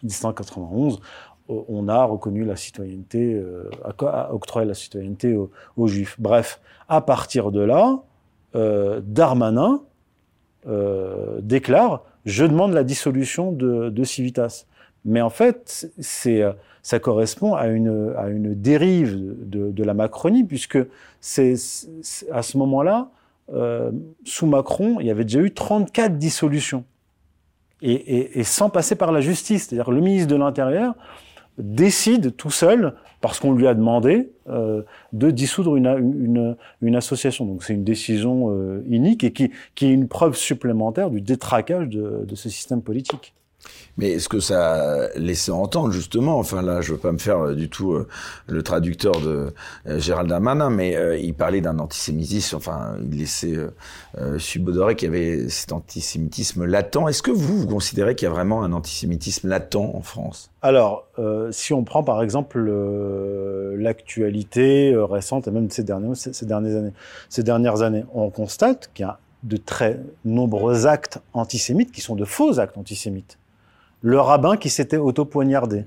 [0.03, 1.01] 1791,
[1.47, 3.39] on a reconnu la citoyenneté,
[3.83, 6.15] a octroyé la citoyenneté aux, Juifs.
[6.17, 8.01] Bref, à partir de là,
[8.53, 9.81] Darmanin
[11.41, 14.65] déclare je demande la dissolution de, de Civitas.
[15.05, 15.91] Mais en fait,
[16.27, 20.77] euh, ça correspond à une, à une dérive de, de la Macronie, puisque
[21.19, 21.55] c'est,
[22.31, 23.09] à ce moment-là,
[23.53, 23.91] euh,
[24.23, 26.83] sous Macron, il y avait déjà eu 34 dissolutions.
[27.81, 29.67] Et, et, et sans passer par la justice.
[29.67, 30.93] C'est-à-dire le ministre de l'Intérieur
[31.57, 34.81] décide tout seul, parce qu'on lui a demandé, euh,
[35.13, 37.45] de dissoudre une, association.
[37.45, 42.35] Donc c'est une décision euh, unique et qui, est une preuve supplémentaire du détraquage de
[42.35, 43.33] ce système politique.
[43.97, 47.55] Mais est-ce que ça laissait entendre justement, enfin là je veux pas me faire euh,
[47.55, 48.07] du tout euh,
[48.47, 49.53] le traducteur de
[49.87, 53.57] euh, Gérald Darmanin, mais il parlait d'un antisémitisme, enfin il laissait
[54.37, 57.07] subodorer qu'il y avait cet antisémitisme latent.
[57.07, 60.49] Est-ce que vous, vous considérez qu'il y a vraiment un antisémitisme latent en France?
[60.61, 61.07] Alors,
[61.51, 62.59] si on prend par exemple
[63.77, 66.93] l'actualité récente et même ces ces dernières années,
[67.29, 72.15] ces dernières années, on constate qu'il y a de très nombreux actes antisémites qui sont
[72.15, 73.37] de faux actes antisémites
[74.01, 75.85] le rabbin qui s'était auto-poignardé,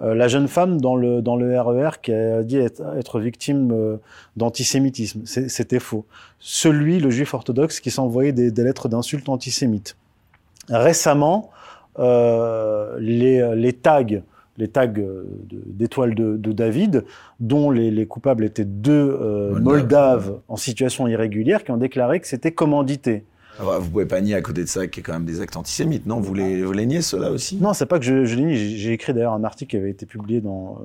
[0.00, 3.72] euh, la jeune femme dans le, dans le RER e qui a dit être, victime
[3.72, 3.96] euh,
[4.36, 5.22] d'antisémitisme.
[5.24, 6.06] C'était faux.
[6.38, 9.96] Celui, le juif orthodoxe, qui s'envoyait des, des lettres d'insultes antisémites.
[10.68, 11.50] Récemment,
[11.98, 14.04] euh, les, les tags
[14.56, 14.92] les tags
[15.52, 17.04] d'étoiles de, de, David,
[17.38, 19.16] dont les, les, coupables étaient deux
[19.60, 23.22] Moldaves en situation irrégulière, qui ont déclaré que c'était commandité.
[23.60, 25.40] Alors, vous pouvez pas nier à côté de ça qu'il y a quand même des
[25.40, 26.20] actes antisémites, non?
[26.20, 27.56] Vous les, vous les niez cela aussi?
[27.56, 28.56] Non, c'est pas que je, je les nie.
[28.76, 30.40] J'ai écrit d'ailleurs un article qui avait été publié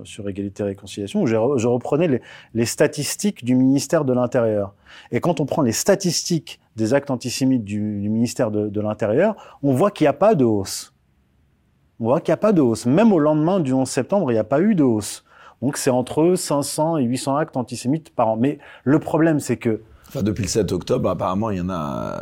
[0.06, 1.36] sur Égalité et Réconciliation où je,
[1.68, 2.22] reprenais
[2.54, 4.74] les, statistiques du ministère de l'Intérieur.
[5.12, 9.60] Et quand on prend les statistiques des actes antisémites du, du ministère de, de l'Intérieur,
[9.62, 10.94] on voit qu'il n'y a pas de hausse.
[12.00, 12.88] On voit qu'il n'y a pas de hausse.
[12.88, 15.24] Même au lendemain du 11 septembre, il n'y a pas eu de hausse.
[15.62, 18.36] Donc c'est entre 500 et 800 actes antisémites par an.
[18.36, 19.82] Mais le problème, c'est que
[20.22, 22.18] depuis le 7 octobre, apparemment, il y en a.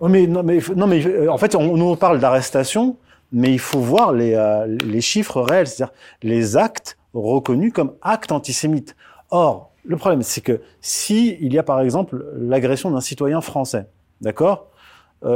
[0.00, 2.96] Euh, mais non, mais non, mais euh, en fait, on nous parle d'arrestation,
[3.32, 8.32] mais il faut voir les, euh, les chiffres réels, c'est-à-dire les actes reconnus comme actes
[8.32, 8.96] antisémites.
[9.30, 13.86] Or, le problème, c'est que si il y a par exemple l'agression d'un citoyen français,
[14.20, 14.68] d'accord,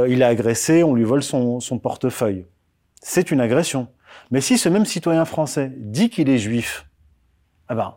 [0.07, 2.45] il est agressé, on lui vole son, son portefeuille,
[3.01, 3.87] c'est une agression.
[4.29, 6.85] Mais si ce même citoyen français dit qu'il est juif,
[7.69, 7.95] eh ben,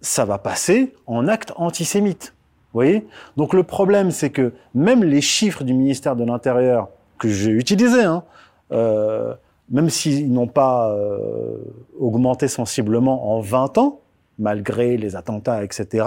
[0.00, 2.34] ça va passer en acte antisémite
[3.36, 8.04] Donc le problème, c'est que même les chiffres du ministère de l'Intérieur que j'ai utilisés,
[8.04, 8.24] hein,
[8.72, 9.34] euh,
[9.70, 11.56] même s'ils n'ont pas euh,
[11.98, 14.00] augmenté sensiblement en 20 ans,
[14.38, 16.06] malgré les attentats, etc.,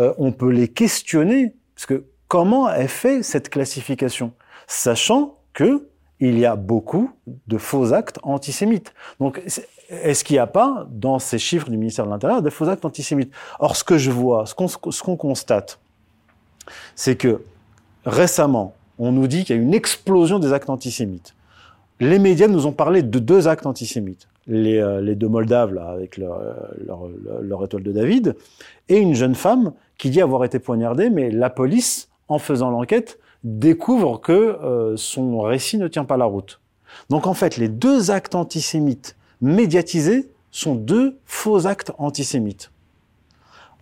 [0.00, 4.32] euh, on peut les questionner, parce que comment est fait cette classification?
[4.66, 5.88] Sachant que
[6.20, 7.10] il y a beaucoup
[7.46, 8.94] de faux actes antisémites.
[9.20, 9.42] Donc,
[9.88, 12.84] est-ce qu'il n'y a pas, dans ces chiffres du ministère de l'Intérieur, des faux actes
[12.84, 13.32] antisémites?
[13.58, 14.54] Or, ce que je vois, ce
[15.02, 15.78] qu'on constate,
[16.94, 17.42] c'est que
[18.06, 21.34] récemment, on nous dit qu'il y a une explosion des actes antisémites.
[22.00, 24.28] Les médias nous ont parlé de deux actes antisémites.
[24.46, 26.40] Les, euh, deux Moldaves, là, avec leur,
[27.40, 28.36] leur, étoile de David,
[28.88, 33.18] et une jeune femme qui dit avoir été poignardée, mais la police, en faisant l'enquête,
[33.44, 36.60] découvre que euh, son récit ne tient pas la route.
[37.10, 42.70] Donc en fait, les deux actes antisémites médiatisés sont deux faux actes antisémites.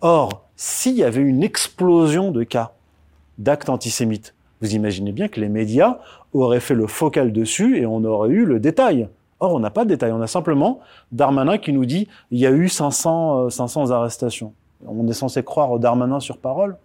[0.01, 2.73] Or, s'il y avait une explosion de cas
[3.37, 5.99] d'actes antisémites, vous imaginez bien que les médias
[6.33, 9.07] auraient fait le focal dessus et on aurait eu le détail.
[9.39, 10.11] Or, on n'a pas de détail.
[10.11, 10.79] On a simplement
[11.11, 14.53] Darmanin qui nous dit il y a eu 500, 500 euh, arrestations.
[14.85, 16.77] On est censé croire Darmanin sur parole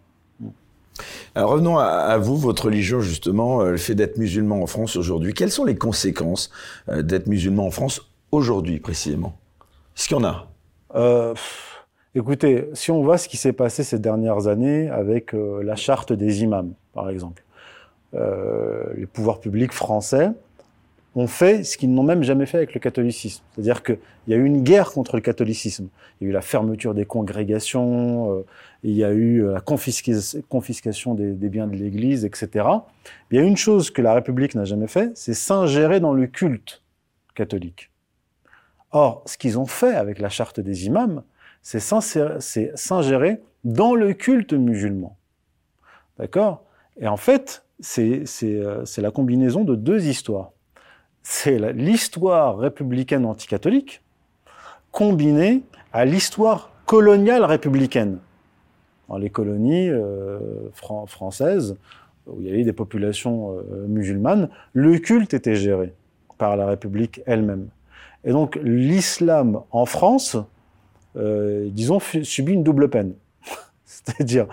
[1.35, 5.35] alors revenons à, vous, votre religion justement, euh, le fait d'être musulman en France aujourd'hui.
[5.35, 6.51] Quelles sont les conséquences
[6.89, 9.37] euh, d'être musulman en France aujourd'hui précisément?
[9.97, 10.49] Est-ce qu'il y en a?
[10.95, 11.35] Euh,
[12.15, 16.43] Écoutez, si on voit ce qui s'est passé ces dernières années avec la charte des
[16.43, 17.45] imams, par exemple,
[18.15, 20.31] les pouvoirs publics français
[21.15, 23.43] ont fait ce qu'ils n'ont même jamais fait avec le catholicisme.
[23.55, 25.89] C'est-à-dire qu'il y a eu une guerre contre le catholicisme.
[26.21, 28.45] Il y a eu la fermeture des congrégations,
[28.83, 32.69] il y a eu euh, la confiscation des, biens de l'Église, etc.
[33.31, 36.27] Il y a une chose que la République n'a jamais fait, c'est s'ingérer dans le
[36.27, 36.83] culte
[37.35, 37.91] catholique.
[38.91, 41.23] Or, ce qu'ils ont fait avec la charte des imams,
[41.63, 45.17] c'est s'ingérer dans le culte musulman.
[46.19, 46.65] D'accord?
[46.99, 50.53] Et en fait, c'est euh, la combinaison de deux histoires
[51.31, 54.01] c'est l'histoire républicaine anticatholique
[54.93, 55.63] combinée
[55.93, 58.19] à l'histoire coloniale républicaine.
[59.09, 60.39] Dans les colonies euh,
[61.07, 61.77] françaises,
[62.27, 65.95] où il y avait des populations euh, musulmanes, le culte était géré
[66.37, 67.69] par la République elle-même.
[68.25, 70.37] Et donc l'islam en France,
[71.17, 73.15] euh, disons, subit une double peine.
[73.85, 74.47] c'est-à-dire,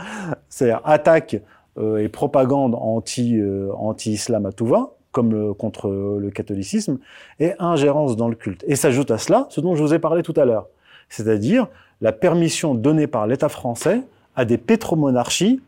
[0.49, 1.41] c'est attaque
[1.78, 6.99] euh, et propagande anti, euh, anti-islam à tout va, comme contre le catholicisme,
[7.39, 8.64] et ingérence dans le culte.
[8.68, 10.68] Et s'ajoute à cela ce dont je vous ai parlé tout à l'heure,
[11.08, 11.68] c'est-à-dire
[12.01, 14.01] la permission donnée par l'État français
[14.36, 15.62] à des pétromonarchies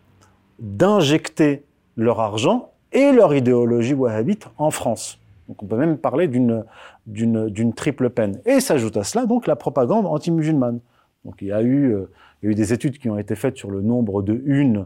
[0.59, 1.63] d'injecter
[1.95, 5.19] leur argent et leur idéologie wahhabite en France.
[5.47, 8.39] Donc on peut même parler d'une triple peine.
[8.45, 10.79] Et s'ajoute à cela donc la propagande anti-musulmane.
[11.25, 12.09] Donc il y a eu euh,
[12.41, 14.85] il y a eu des études qui ont été faites sur le nombre de unes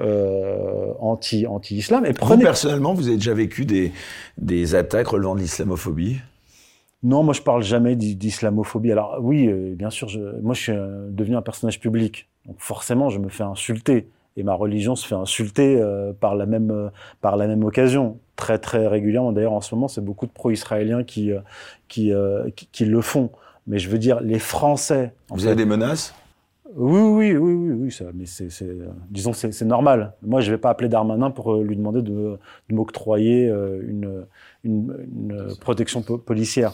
[0.00, 2.06] euh, anti anti islam.
[2.06, 2.36] Et prenez...
[2.36, 3.92] Vous personnellement, vous avez déjà vécu des
[4.38, 6.18] des attaques relevant de l'islamophobie?
[7.02, 8.92] Non, moi je parle jamais d'islamophobie.
[8.92, 10.72] Alors oui, euh, bien sûr, je, moi je suis
[11.10, 15.14] devenu un personnage public, donc forcément je me fais insulter et ma religion se fait
[15.14, 16.88] insulter euh, par la même euh,
[17.20, 19.32] par la même occasion très très régulièrement.
[19.32, 21.40] D'ailleurs, en ce moment, c'est beaucoup de pro-israéliens qui, euh,
[21.88, 22.12] qui,
[22.56, 23.30] qui, qui le font.
[23.66, 25.14] Mais je veux dire, les Français.
[25.30, 26.14] Vous avez des menaces?
[26.76, 28.48] Oui, oui, oui, oui, oui, ça, mais c'est,
[29.08, 30.14] disons, c'est normal.
[30.22, 32.36] Moi, je vais pas appeler Darmanin pour lui demander de,
[32.68, 34.26] de m'octroyer une,
[34.64, 36.72] une, une, protection policière.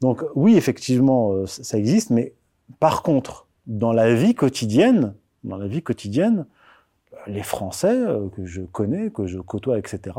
[0.00, 2.32] Donc, oui, effectivement, ça existe, mais
[2.78, 5.14] par contre, dans la vie quotidienne,
[5.44, 6.44] dans la vie quotidienne,
[7.26, 10.16] les Français euh, que je connais, que je côtoie, etc.,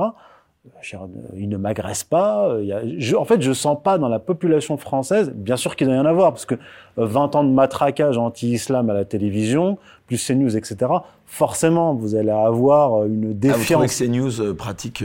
[0.93, 0.97] euh,
[1.36, 2.56] ils ne m'agressent pas.
[2.97, 5.99] Je, en fait, je sens pas dans la population française, bien sûr qu'il doit y
[5.99, 6.56] en avoir, parce que
[6.97, 9.78] 20 euh, ans de matraquage anti-islam à la télévision,
[10.08, 10.91] plus CNews, etc.,
[11.26, 13.72] forcément, vous allez avoir une défiance.
[13.72, 15.04] Ah, vous que CNews pratique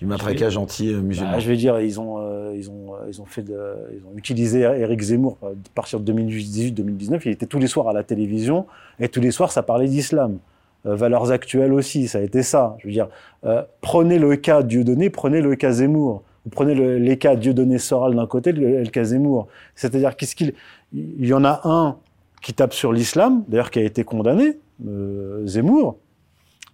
[0.00, 3.58] du matraquage anti-musulman bah, Je vais dire, ils ont, ils ont, ils ont fait, de,
[3.94, 7.20] ils ont utilisé Eric Zemmour à partir de 2018-2019.
[7.26, 8.66] Il était tous les soirs à la télévision
[8.98, 10.38] et tous les soirs, ça parlait d'islam.
[10.86, 12.76] Euh, valeurs actuelles aussi, ça a été ça.
[12.78, 13.08] Je veux dire,
[13.44, 16.22] euh, prenez le cas Dieudonné, prenez le cas Zemmour.
[16.44, 19.48] Vous prenez le, les cas Dieudonné Soral d'un côté, le, le cas Zemmour.
[19.74, 20.54] C'est-à-dire qu'est-ce qu'il,
[20.94, 21.96] il y en a un
[22.40, 25.98] qui tape sur l'islam, d'ailleurs qui a été condamné, euh, Zemmour,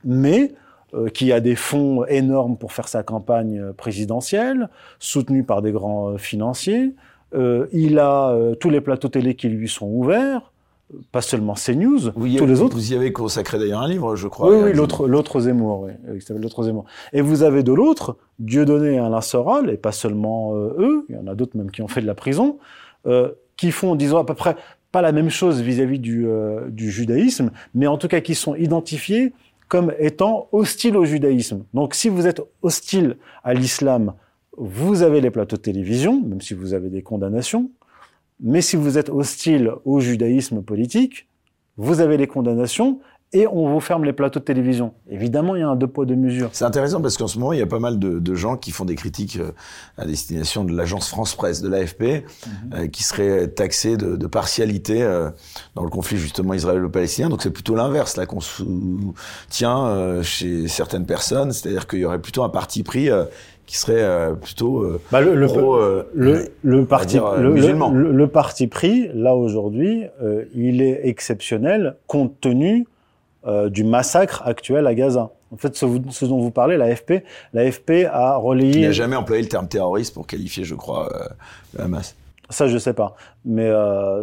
[0.04, 0.54] mais euh,
[1.12, 4.68] qui a des fonds énormes pour faire sa campagne présidentielle,
[4.98, 6.94] soutenu par des grands financiers.
[7.72, 10.52] il a tous les plateaux télé qui lui sont ouverts
[11.10, 12.76] pas seulement CNews, tous les autres.
[12.76, 14.50] Vous y avez consacré d'ailleurs un livre, je crois.
[14.50, 16.84] Oui, oui, l'autre, l'autre Zemmour, oui, s'appelle l'autre Zemmour.
[17.12, 21.16] Et vous avez de l'autre Dieudonné et Alain Soral, et pas seulement euh, eux, il
[21.16, 22.58] y en a d'autres même qui ont fait de la prison,
[23.06, 24.56] euh, qui font, disons à peu près,
[24.92, 28.54] pas la même chose vis-à-vis du, euh, du judaïsme, mais en tout cas qui sont
[28.54, 29.32] identifiés
[29.68, 31.64] comme étant hostiles au judaïsme.
[31.74, 34.14] Donc si vous êtes hostile à l'islam,
[34.56, 37.70] vous avez les plateaux de télévision, même si vous avez des condamnations.
[38.40, 41.28] Mais si vous êtes hostile au judaïsme politique,
[41.76, 43.00] vous avez les condamnations
[43.36, 44.94] et on vous ferme les plateaux de télévision.
[45.10, 46.48] Évidemment, il y a un deux poids deux mesures.
[46.52, 48.70] C'est intéressant parce qu'en ce moment, il y a pas mal de, de, gens qui
[48.70, 49.52] font des critiques euh,
[49.98, 52.22] à destination de l'agence France Presse, de l'AFP, mhm.
[52.74, 55.28] euh, qui seraient taxés de, de partialité euh,
[55.74, 57.28] dans le conflit justement israélo-palestinien.
[57.28, 62.42] Donc c'est plutôt l'inverse là qu'on soutient chez certaines personnes, c'est-à-dire qu'il y aurait plutôt
[62.42, 63.10] un parti pris
[63.66, 69.08] qui serait euh, plutôt euh, bah le, le, euh, le, le, parti le, parti pris
[69.12, 70.04] là aujourd'hui
[70.54, 72.86] il est exceptionnel compte tenu
[73.46, 75.30] du massacre actuel à Gaza.
[75.52, 77.22] En fait, ce, ce dont vous parlez, l'AFP,
[77.52, 78.80] l'AFP a relayé.
[78.80, 81.08] Il n'a jamais employé le terme terroriste pour qualifier, je crois,
[81.76, 82.16] le Hamas.
[82.50, 83.70] Ça, je sais pas, mais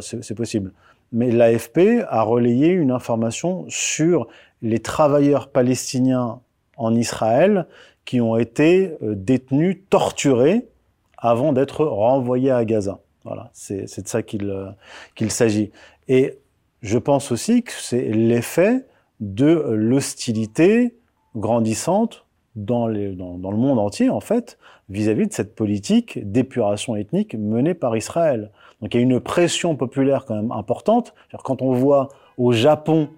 [0.01, 0.73] c'est possible.
[1.13, 4.27] Mais l'AFP a relayé une information sur
[4.63, 6.39] les travailleurs palestiniens
[6.75, 7.67] en Israël
[8.05, 10.67] qui ont été euh, détenus, torturés,
[11.17, 12.99] avant d'être renvoyés à Gaza.
[13.23, 14.69] Voilà, c'est de ça qu'il euh,
[15.15, 15.71] qu'il s'agit.
[16.09, 16.39] Et
[16.81, 18.85] je pense aussi que c'est l'effet
[19.19, 20.95] de l'hostilité
[21.35, 24.57] grandissante dans, le monde entier, en fait,
[24.89, 28.51] vis-à-vis -vis de cette politique d'épuration ethnique menée par Israël.
[28.81, 31.13] Donc il y a une pression populaire quand même importante.
[31.43, 33.09] Quand on voit au Japon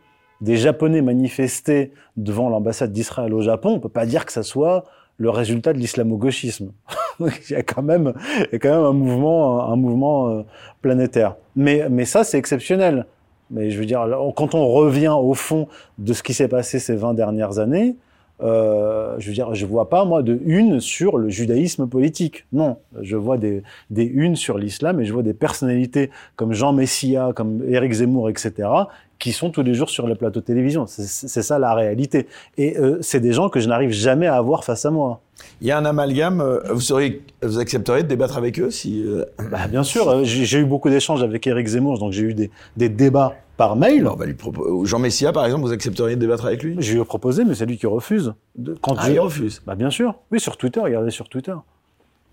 [0.42, 4.84] des Japonais manifester devant l'ambassade d'Israël au Japon, on peut pas dire que ça soit
[5.18, 6.72] le résultat de l'islamo-gauchisme.
[7.20, 8.14] il y a quand même,
[8.62, 10.44] quand même un mouvement, euh,
[10.82, 11.36] planétaire.
[11.56, 13.08] Mais ça, c'est exceptionnel.
[13.52, 15.68] Mais je veux dire, quand on revient au fond
[15.98, 17.96] de ce qui s'est passé ces 20 dernières années,
[18.42, 22.46] euh, je veux dire, je vois pas moi de une sur le judaïsme politique.
[22.52, 26.74] Non, je vois des, des unes sur l'islam et je vois des personnalités comme Jean
[26.74, 28.68] Messia, comme Éric Zemmour, etc.,
[29.20, 30.86] qui sont tous les jours sur les plateaux de télévision.
[30.88, 32.28] C'est ça la réalité.
[32.58, 35.22] Et euh, c'est des gens que je n'arrive jamais à avoir face à moi.
[35.62, 36.42] Il y a un amalgame.
[36.42, 39.04] euh, Vous, seriez, vous accepteriez de débattre avec eux si.
[39.06, 42.24] euh, Bah, bien sûr, euh, j'ai j'ai eu beaucoup d'échanges avec Éric Zemmour, donc j'ai
[42.24, 44.08] eu des, des débats par mail.
[44.08, 46.76] on va lui propo- Jean Messia, par exemple, vous accepteriez de débattre avec lui?
[46.80, 48.34] Je lui ai proposé, mais c'est lui qui refuse.
[48.82, 49.62] Quand Ah, je- il refuse.
[49.66, 50.16] Bah, bien sûr.
[50.32, 51.54] Oui, sur Twitter, regardez sur Twitter.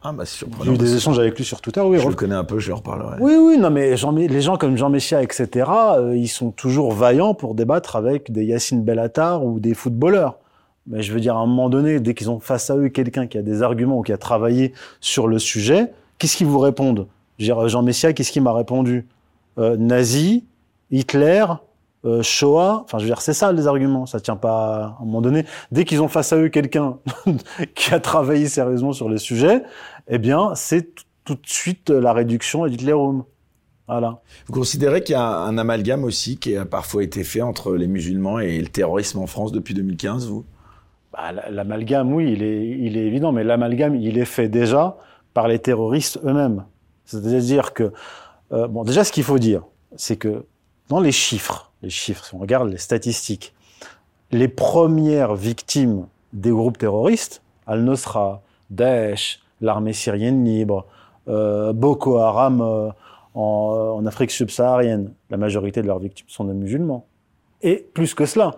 [0.04, 0.72] Ah, bah, c'est J'ai surprenant.
[0.74, 1.98] eu des échanges avec lui sur Twitter, oui.
[2.00, 3.18] Je le connais un peu, je lui en reparlerai.
[3.20, 5.48] Oui, oui, non, mais Jean, les gens comme Jean Messia, etc.,
[5.96, 10.38] euh, ils sont toujours vaillants pour débattre avec des Yacine Bellatar ou des footballeurs.
[10.86, 13.26] Mais je veux dire, à un moment donné, dès qu'ils ont face à eux quelqu'un
[13.26, 17.06] qui a des arguments ou qui a travaillé sur le sujet, qu'est-ce qu'ils vous répondent?
[17.38, 19.06] Je veux dire, Jean Messia, qu'est-ce qu'il m'a répondu?
[19.58, 20.44] Euh, Nazi,
[20.90, 21.44] Hitler,
[22.04, 22.82] euh, Shoah.
[22.84, 24.06] Enfin, je veux dire, c'est ça les arguments.
[24.06, 25.44] Ça tient pas à un moment donné.
[25.70, 26.98] Dès qu'ils ont face à eux quelqu'un
[27.74, 29.62] qui a travaillé sérieusement sur le sujet,
[30.08, 33.24] eh bien, c'est tout de suite la réduction et l'Hitlerum.
[33.86, 34.20] Voilà.
[34.46, 37.86] Vous considérez qu'il y a un amalgame aussi qui a parfois été fait entre les
[37.86, 40.44] musulmans et le terrorisme en France depuis 2015, vous?
[41.12, 44.96] Bah, l'amalgame, oui, il est, il est évident, mais l'amalgame, il est fait déjà
[45.34, 46.64] par les terroristes eux-mêmes.
[47.04, 47.92] C'est-à-dire que,
[48.52, 49.62] euh, bon, déjà, ce qu'il faut dire,
[49.96, 50.46] c'est que
[50.88, 53.54] dans les chiffres, les chiffres, si on regarde les statistiques,
[54.30, 60.86] les premières victimes des groupes terroristes, Al-Nusra, Daesh, l'armée syrienne libre,
[61.28, 62.90] euh, Boko Haram euh,
[63.34, 67.06] en Afrique subsaharienne, la majorité de leurs victimes sont des musulmans.
[67.60, 68.56] Et plus que cela,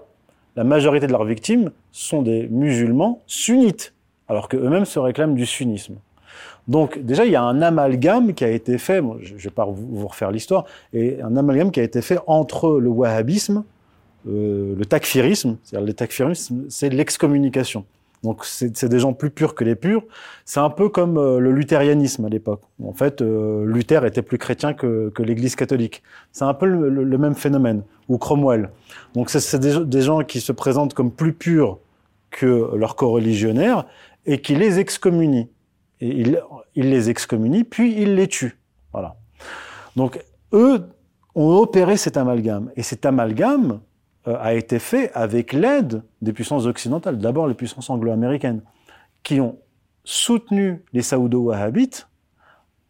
[0.57, 3.93] la majorité de leurs victimes sont des musulmans sunnites,
[4.29, 5.97] alors qu'eux-mêmes se réclament du sunnisme.
[6.67, 9.67] Donc déjà, il y a un amalgame qui a été fait, je ne vais pas
[9.67, 13.65] vous, vous refaire l'histoire, et un amalgame qui a été fait entre le wahhabisme,
[14.27, 17.85] euh, le takfirisme, c'est-à-dire le takfirisme, c'est l'excommunication.
[18.25, 20.03] Donc c'est des gens plus purs que les purs.
[20.45, 22.63] C'est un peu comme euh, le luthérianisme à l'époque.
[22.83, 26.03] En fait, euh, Luther était plus chrétien que, que l'Église catholique.
[26.33, 27.83] C'est un peu le, le- même phénomène.
[28.09, 28.71] Ou Cromwell.
[29.15, 31.79] Donc c'est- des, des gens qui se présentent comme plus purs
[32.31, 33.85] que leurs coreligionnaires
[34.27, 35.49] et qui les excommunient.
[36.01, 36.25] Et
[36.75, 38.59] ils les excommunient, puis ils les tuent.
[38.93, 39.17] Voilà.
[39.97, 40.19] Donc
[40.53, 40.83] eux
[41.35, 42.71] ont opéré cet amalgame.
[42.77, 43.81] Et cet amalgame
[44.27, 48.63] a été fait avec l'aide des puissances occidentales, d'abord les puissances anglo-américaines,
[49.23, 49.57] qui ont
[50.05, 52.09] soutenu les saoudo-wahhabites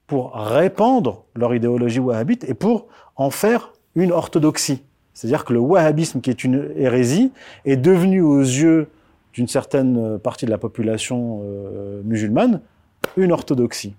[0.06, 4.82] pour répandre leur idéologie wahhabite et pour en faire une orthodoxie.
[5.14, 7.32] C'est-à-dire que le wahhabisme, qui est une hérésie,
[7.64, 8.88] est devenu aux yeux
[9.32, 12.60] d'une certaine euh, partie de la population euh, musulmane
[13.16, 13.94] une orthodoxie.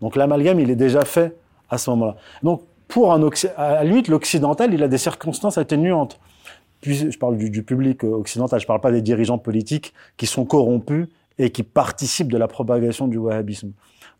[0.00, 1.36] Donc l'amalgame, il est déjà fait
[1.70, 2.16] à ce moment-là.
[2.42, 2.62] Donc
[2.94, 6.20] pour un à limite, l'occidental, il a des circonstances atténuantes.
[6.80, 10.44] Puis je parle du, public euh, occidental, je parle pas des dirigeants politiques qui sont
[10.44, 13.72] corrompus et qui participent de la propagation du wahhabisme.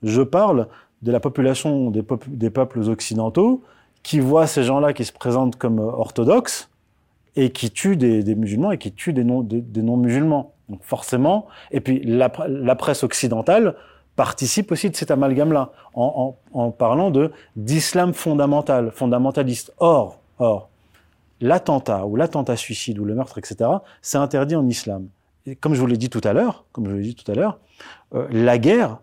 [0.03, 0.67] Je parle
[1.03, 2.03] de la population des,
[2.51, 3.63] peuples occidentaux
[4.03, 6.69] qui voient ces gens-là qui se présentent comme euh, orthodoxes
[7.37, 10.53] et qui tuent des, musulmans et qui tuent des non- des- des non-musulmans.
[10.69, 12.29] Donc forcément, et puis la
[12.75, 13.77] presse occidentale
[14.17, 19.73] participe aussi de cet amalgame-là, en, en- en parlant de d'islam fondamental, fondamentaliste.
[19.79, 20.69] Or, or,
[21.41, 23.71] l'attentat ou l'attentat suicide ou le meurtre, etc.,
[24.03, 25.09] c'est interdit en islam.
[25.47, 27.31] Et comme je vous l'ai dit tout à l'heure, comme je vous l'ai dit tout
[27.31, 27.59] à l'heure,
[28.15, 28.99] euh, la guerre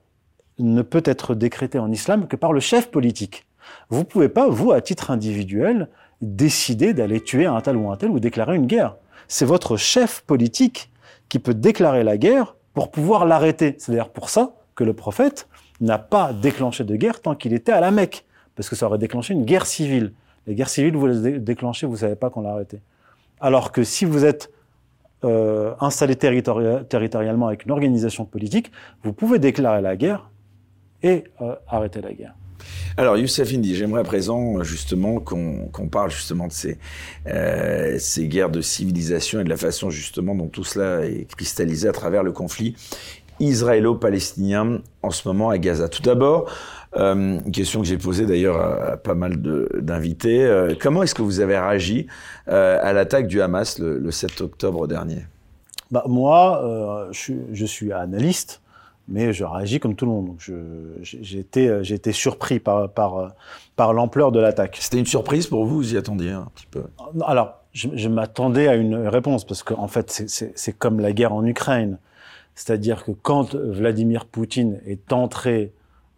[0.59, 3.45] ne peut être décrétée en islam que par le chef politique.
[3.89, 5.89] Vous pouvez pas, vous, à titre individuel,
[6.21, 8.95] décider d'aller tuer un tel ou un tel ou déclarer une guerre.
[9.27, 10.91] C'est votre chef politique
[11.29, 13.75] qui peut déclarer la guerre pour pouvoir l'arrêter.
[13.79, 15.47] C'est d'ailleurs pour ça que le prophète
[15.79, 18.97] n'a pas déclenché de guerre tant qu'il était à la Mecque, parce que ça aurait
[18.97, 20.13] déclenché une guerre civile.
[20.47, 22.79] Les guerres civiles, vous les dé- déclenchez, vous savez pas qu'on l'a arrêté.
[23.39, 24.51] Alors que si vous êtes
[25.23, 28.71] euh, installé territori- territorialement avec une organisation politique,
[29.03, 30.29] vous pouvez déclarer la guerre
[31.03, 32.33] et euh, arrêter la guerre.
[32.97, 36.53] Alors, Youssef Indy, j'aimerais à présent justement qu'on parle justement de
[37.27, 41.87] euh, ces guerres de civilisation et de la façon justement dont tout cela est cristallisé
[41.87, 42.75] à travers le conflit
[43.41, 45.89] israélo-palestinien en ce moment à Gaza.
[45.89, 46.49] Tout d'abord,
[46.97, 50.43] euh, une question que j'ai posée d'ailleurs à, à pas mal d'invités.
[50.43, 52.07] Euh, comment est-ce que vous avez réagi
[52.47, 55.25] euh, à l'attaque du Hamas le, le 7 octobre dernier?
[55.89, 58.61] Bah, moi, je, suis- je suis analyste,
[59.09, 60.35] mais je réagis comme tout le monde.
[61.01, 63.33] J'ai été, surpris par, par,
[63.75, 64.77] par l'ampleur de l'attaque.
[64.79, 66.83] C'était une surprise pour vous Vous y attendiez un petit peu?
[67.25, 71.33] Alors, je, je m'attendais à une réponse parce qu'en en fait, c'est comme la guerre
[71.33, 71.97] en Ukraine.
[72.55, 75.71] C'est-à-dire que quand Vladimir Poutine est entré,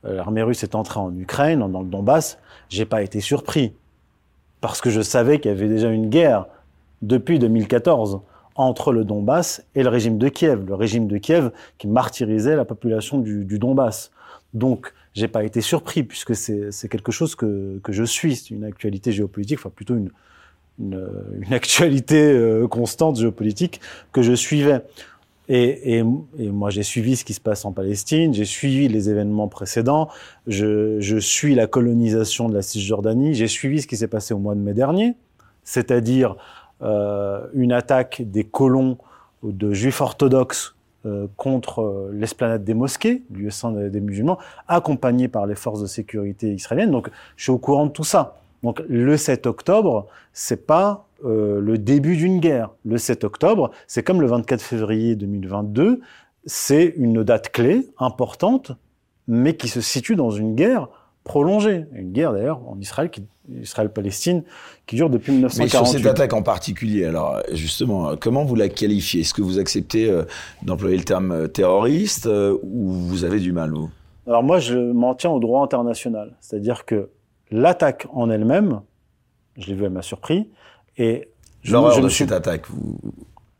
[0.06, 2.38] euh, l'armée russe est entrée en Ukraine, dans le Donbass,
[2.70, 3.74] j'ai pas été surpris
[4.62, 6.46] parce que je savais qu'il y avait déjà une guerre
[7.02, 8.22] depuis 2014
[8.56, 12.66] entre le Donbass et le régime de Kiev, le régime de Kiev qui martyrisait la
[12.66, 14.12] population du, Donbass.
[14.54, 19.12] Donc, j'ai pas été surpris puisque c'est quelque chose que, je suis, c'est une actualité
[19.12, 20.12] géopolitique, enfin plutôt une,
[20.80, 21.10] une,
[21.42, 23.82] une actualité euh, constante géopolitique
[24.12, 24.82] que je suivais.
[25.50, 26.04] Et, et,
[26.40, 30.08] et moi, j'ai suivi ce qui se passe en Palestine, j'ai suivi les événements précédents,
[30.48, 34.40] je, je suis la colonisation de la Cisjordanie, j'ai suivi ce qui s'est passé au
[34.40, 35.16] mois de mai dernier,
[35.66, 36.38] c'est-à-dire
[36.82, 38.98] euh, une attaque des colons
[39.44, 40.76] de juifs orthodoxes
[41.06, 44.38] euh, contre euh, l'esplanade des mosquées, lieu saint des musulmans,
[44.70, 46.92] accompagné par les forces de sécurité israéliennes.
[46.92, 48.38] Donc, je suis au courant de tout ça.
[48.64, 52.72] Donc, le 7 octobre, c'est pas euh, le début d'une guerre.
[52.86, 56.02] Le 7 octobre, c'est comme le 24 février 2022,
[56.46, 58.72] c'est une date clé, importante,
[59.28, 60.90] mais qui se situe dans une guerre
[61.24, 61.86] prolongée.
[61.94, 63.10] Une guerre d'ailleurs en Israël,
[63.62, 64.44] Israël-Palestine,
[64.86, 65.64] qui dure depuis 1948.
[65.64, 69.22] Mais sur cette attaque en particulier, alors justement, comment vous la qualifiez?
[69.22, 70.24] Est-ce que vous acceptez euh,
[70.64, 73.90] d'employer le terme euh, terroriste ou vous avez du mal vous?
[74.28, 76.36] Alors moi, je m'en tiens au droit international.
[76.42, 77.10] C'est-à-dire que
[77.54, 78.82] l'attaque en elle-même,
[79.58, 80.50] je l'ai vu, elle m'a surpris,
[80.98, 81.30] et
[81.66, 82.68] L'horreur de cette attaque.
[82.70, 82.98] Vous...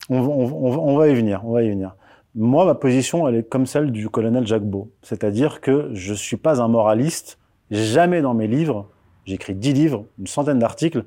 [0.10, 1.96] On, on, on, va y venir, on va y venir.
[2.36, 4.92] Moi, ma position, elle est comme celle du colonel Jacques Beau.
[5.02, 7.38] C'est-à-dire que je suis pas un moraliste.
[7.72, 8.90] Jamais dans mes livres,
[9.26, 11.06] j'écris dix livres, une centaine d'articles,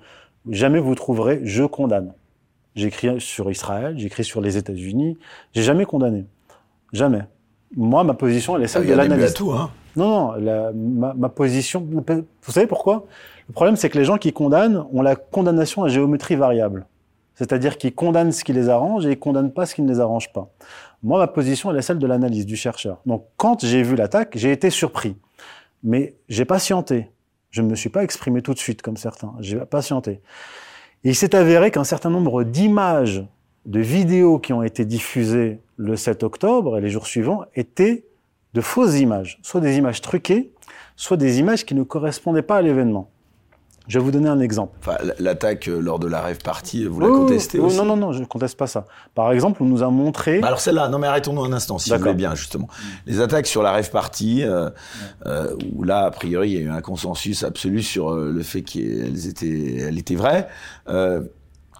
[0.48, 2.14] jamais vous trouverez «je condamne».
[2.74, 5.18] J'écris sur Israël, j'écris sur les États-Unis,
[5.52, 6.24] j'ai jamais condamné.
[6.92, 7.22] Jamais.
[7.76, 9.34] Moi, ma position, elle est celle ah, de l'analyse.
[9.34, 11.86] tout, hein Non, non, ma, position...
[12.42, 13.06] Vous savez pourquoi?
[13.48, 16.86] Le problème, c'est que les gens qui condamnent ont la condamnation à géométrie variable.
[17.34, 20.00] C'est-à-dire qu'ils condamnent ce qui les arrange et ils condamnent pas ce qui ne les
[20.00, 20.48] arrange pas.
[21.02, 23.00] Moi, ma position, elle est celle de l'analyse du chercheur.
[23.06, 25.16] Donc, quand j'ai vu l'attaque, j'ai été surpris.
[25.82, 27.10] Mais j'ai patienté.
[27.50, 29.34] Je ne me suis pas exprimé tout de suite, comme certains.
[29.40, 30.20] J'ai patienté.
[31.04, 33.24] Il s'est avéré qu'un certain nombre d'images,
[33.66, 38.05] de vidéos qui ont été diffusées le 7 octobre et les jours suivants étaient
[38.56, 39.38] de fausses images.
[39.42, 40.50] Soit des images truquées,
[40.96, 43.10] soit des images qui ne correspondaient pas à l'événement.
[43.86, 44.76] Je vais vous donner un exemple.
[44.80, 48.12] Enfin, l'attaque euh, lors de la rêve partie, vous la contestez aussi Non, non, non,
[48.12, 48.86] je ne conteste pas ça.
[49.14, 50.40] Par exemple, on nous a montré...
[50.40, 52.66] Bah alors celle-là, non mais arrêtons-nous un instant, si vous voulez bien, justement.
[53.06, 54.70] Les attaques sur la rêve partie, euh,
[55.26, 58.62] euh, où là, a priori, il y a eu un consensus absolu sur le fait
[58.62, 59.88] qu'elles étaient.
[60.88, 61.20] Euh,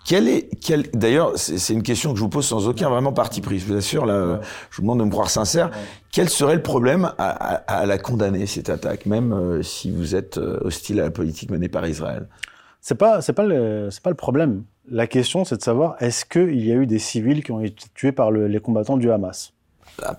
[0.07, 3.41] quel est, quel, d'ailleurs, c'est une question que je vous pose sans aucun vraiment parti
[3.41, 3.59] pris.
[3.59, 4.41] Je vous assure, là,
[4.71, 5.71] je vous demande de me croire sincère.
[6.13, 10.15] Quel serait le problème à, à, à la condamner cette attaque, même euh, si vous
[10.15, 12.29] êtes euh, hostile à la politique menée par Israël?
[12.81, 14.63] C'est pas, c'est pas le, c'est pas le problème.
[14.89, 17.87] La question, c'est de savoir est-ce qu'il y a eu des civils qui ont été
[17.95, 19.53] tués par le, les combattants du Hamas?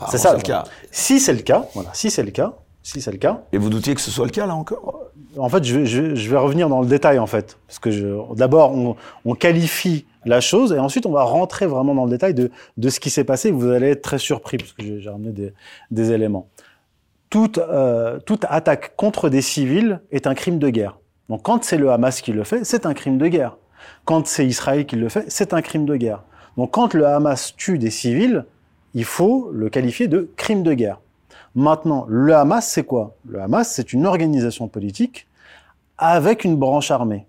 [0.09, 0.65] C'est ça le cas.
[0.91, 2.55] Si c'est le cas, voilà, si c'est le cas,
[2.87, 3.43] si c'est le cas.
[3.51, 5.11] Et vous doutiez que ce soit le cas là encore?
[5.35, 8.71] En fait, je, je, je, vais revenir dans le détail en fait, parce que d'abord
[8.71, 12.49] on, on, qualifie la chose et ensuite on va rentrer vraiment dans le détail de,
[12.77, 13.51] de ce qui s'est passé.
[13.51, 15.53] Vous allez être très surpris parce que j'ai ramené des,
[15.91, 16.47] des, éléments.
[17.29, 20.97] Toute, euh, toute attaque contre des civils est un crime de guerre.
[21.27, 23.57] Donc quand c'est le Hamas qui le fait, c'est un crime de guerre.
[24.05, 26.23] Quand c'est Israël qui le fait, c'est un crime de guerre.
[26.55, 28.45] Donc quand le Hamas tue des civils,
[28.93, 31.01] il faut le qualifier de crime de guerre.
[31.55, 33.15] Maintenant, le Hamas, c'est quoi?
[33.27, 35.27] Le Hamas, c'est une organisation politique
[35.97, 37.25] avec une branche armée.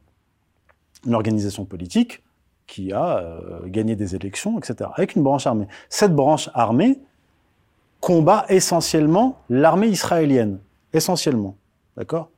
[1.07, 2.23] Une organisation politique
[2.67, 4.91] qui a euh, gagné des élections, etc.
[4.95, 5.67] Avec une branche armée.
[5.89, 7.01] Cette branche armée
[8.01, 10.59] combat essentiellement l'armée israélienne.
[10.93, 11.57] Essentiellement.
[11.97, 12.31] D'accord?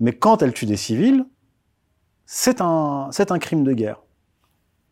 [0.00, 1.26] Mais quand elle tue des civils,
[2.24, 4.00] c'est un, c'est un crime de guerre.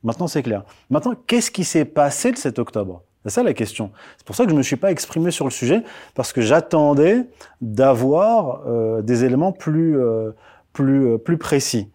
[0.03, 0.65] Maintenant, c'est clair.
[0.91, 3.03] Maintenant, qu'est-ce qui s'est passé le 7 octobre?
[3.25, 3.91] C'est ça la question.
[4.19, 5.83] C'est pour ça que je ne me suis pas exprimé sur le sujet,
[6.15, 7.27] parce que j'attendais
[7.63, 10.33] d'avoir euh, des éléments plus, euh,
[10.75, 11.91] plus, euh, plus précis.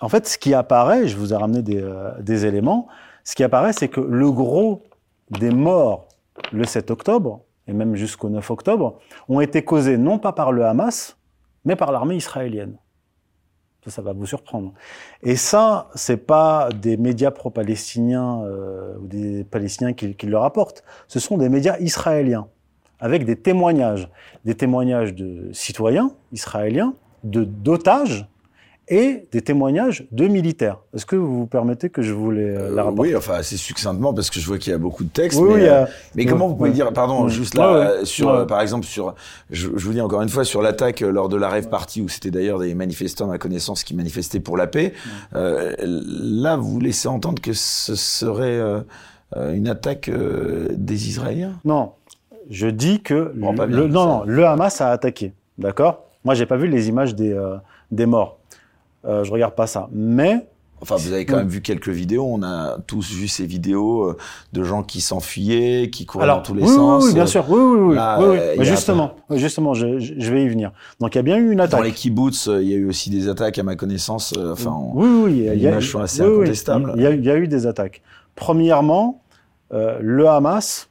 [0.00, 1.84] En fait, ce qui apparaît, je vous ai ramené des,
[2.20, 2.88] des éléments,
[3.22, 4.82] ce qui apparaît, c'est que le gros
[5.30, 6.08] des morts
[6.52, 8.98] le 7 octobre, et même jusqu'au 9 octobre,
[9.28, 11.16] ont été causés non pas par le Hamas,
[11.64, 12.76] mais par l'armée israélienne.
[13.84, 14.72] Ça, ça va vous surprendre.
[15.22, 20.84] Et ça, c'est pas des médias pro-palestiniens euh, ou des Palestiniens qui, qui, le rapportent.
[21.08, 22.46] Ce sont des médias israéliens
[23.00, 24.08] avec des témoignages,
[24.44, 28.26] des témoignages de citoyens israéliens, de d'otages
[28.88, 30.78] et des témoignages de militaires.
[30.94, 33.06] Est-ce que vous vous permettez que je vous les euh, la rapporte?
[33.06, 35.38] Oui, enfin assez succinctement parce que je vois qu'il y a beaucoup de textes.
[35.40, 39.14] Oui, mais, euh, mais comment vous pouvez dire, pardon, juste là, sur, par exemple, sur,
[39.50, 42.08] je, je, vous dis encore une fois, sur l'attaque lors de la rêve partie où
[42.08, 44.92] c'était d'ailleurs des manifestants à ma connaissance qui manifestaient pour la paix.
[45.34, 48.82] Euh, là, vous laissez entendre que ce serait euh,
[49.54, 51.52] une attaque des Israéliens?
[51.64, 51.92] Non,
[52.50, 56.04] je dis que bon, le, le, non, non, le Hamas a attaqué, d'accord?
[56.24, 57.36] Moi, j'ai pas vu les images des
[57.92, 58.38] des morts.
[59.04, 59.88] Euh, je regarde pas ça.
[59.92, 60.46] Mais
[60.82, 62.26] Enfin, vous avez quand même vu quelques vidéos.
[62.28, 64.16] On a tous vu ces vidéos euh,
[64.52, 67.04] de gens qui s'enfuyaient, qui couraient Alors, dans tous les oui, sens.
[67.04, 67.48] Oui, bien sûr.
[67.48, 67.94] Oui, oui, oui.
[67.94, 68.38] Là, oui, oui.
[68.58, 69.36] Mais justement, pas...
[69.36, 70.72] justement, je, je, vais y venir.
[70.98, 71.78] Donc, il y a bien eu une attaque.
[71.78, 74.34] Dans les kibbutz, il y a eu aussi des attaques, à ma connaissance.
[74.36, 76.94] euh, Enfin, oui, oui, il y a, sont assez incontestables.
[76.96, 78.02] Il y, a, il y a eu des attaques.
[78.34, 79.22] Premièrement,
[79.72, 80.88] euh, le Hamas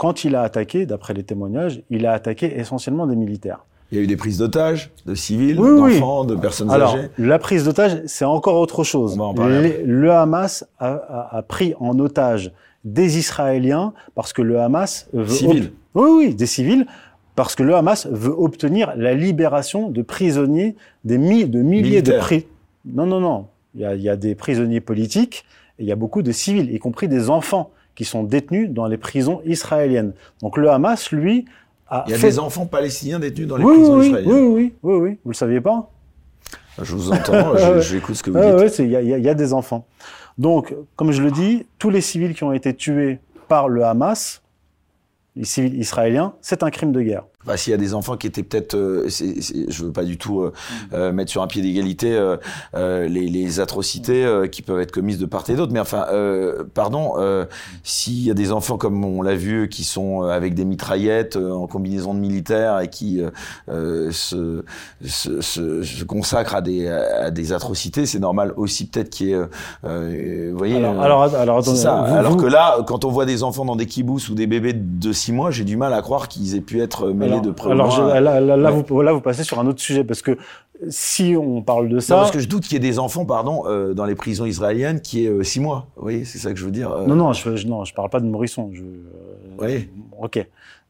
[0.00, 3.66] quand il a attaqué, d'après les témoignages, il a attaqué essentiellement des militaires.
[3.92, 7.08] Il y a eu des prises d'otages, de civils, d'enfants, de personnes Alors, âgées.
[7.18, 9.14] la prise d'otages, c'est encore autre chose.
[9.14, 12.52] On va en parler Les- le Hamas a, a- a pris en otage
[12.84, 15.72] des Israéliens parce que le Hamas veut Civils.
[15.94, 16.86] Oui, oui, des civils,
[17.34, 22.12] parce que le Hamas veut obtenir la libération de prisonniers, des mi- de milliers de
[22.12, 22.48] prisonniers.
[22.84, 23.46] Non, non, non.
[23.74, 25.44] Il y, a, il y a des prisonniers politiques
[25.78, 28.86] et il y a beaucoup de civils, y compris des enfants qui sont détenus dans
[28.86, 30.12] les prisons israéliennes.
[30.42, 31.44] Donc le Hamas, lui,
[31.90, 32.28] a Il y a fait...
[32.28, 34.32] des enfants palestiniens détenus dans les oui, prisons oui, oui, israéliennes.
[34.32, 35.18] oui, oui, oui, oui.
[35.24, 35.90] Vous le saviez pas?
[36.80, 38.68] Je vous entends, je- j'écoute ce que vous Ah dites.
[38.74, 39.86] c'est- il y, y a des enfants.
[40.38, 43.18] Donc, comme je le dis, tous les civils qui ont été tués
[43.48, 44.42] par le Hamas,
[45.36, 47.24] les civils israéliens, c'est un crime de guerre.
[47.46, 50.40] Enfin, s'il y a des enfants qui étaient peut-être, euh, je veux pas du tout
[50.42, 50.52] euh,
[50.92, 52.36] euh, mettre sur un pied d'égalité euh,
[52.74, 56.04] euh, les, les atrocités euh, qui peuvent être commises de part et d'autre, mais enfin,
[56.12, 57.46] euh, pardon, euh,
[57.82, 61.52] s'il y a des enfants comme on l'a vu qui sont avec des mitraillettes euh,
[61.52, 63.22] en combinaison de militaires et qui
[64.10, 64.62] se,
[65.02, 69.32] se, se, se consacrent à des, à des atrocités, c'est normal aussi peut-être qu'il y
[69.32, 72.04] ait, vous voyez, Alors, alors, alors c'est attendez, ça.
[72.06, 74.46] vous- Alors vous- que là, quand on voit des enfants dans des kibbutz ou des
[74.46, 77.42] bébés de 6 mois, j'ai du mal à croire qu'ils aient pu être mêlés alors,
[77.42, 78.84] de près ou alors, je- là, là, là, Ouais.
[78.88, 80.36] vous, là, vous passez sur un autre sujet parce que
[80.88, 83.26] si on parle de ça, Non, parce que je doute qu'il y ait des enfants,
[83.26, 85.86] pardon, euh, dans les prisons israéliennes qui aient 6 mois.
[85.96, 86.90] Vous voyez, c'est ça que je veux dire.
[86.90, 88.26] euh, non, non, je, je, non, je parle pas de.
[88.72, 88.86] Je, euh,
[89.60, 89.88] Oui.
[90.20, 90.36] Ok,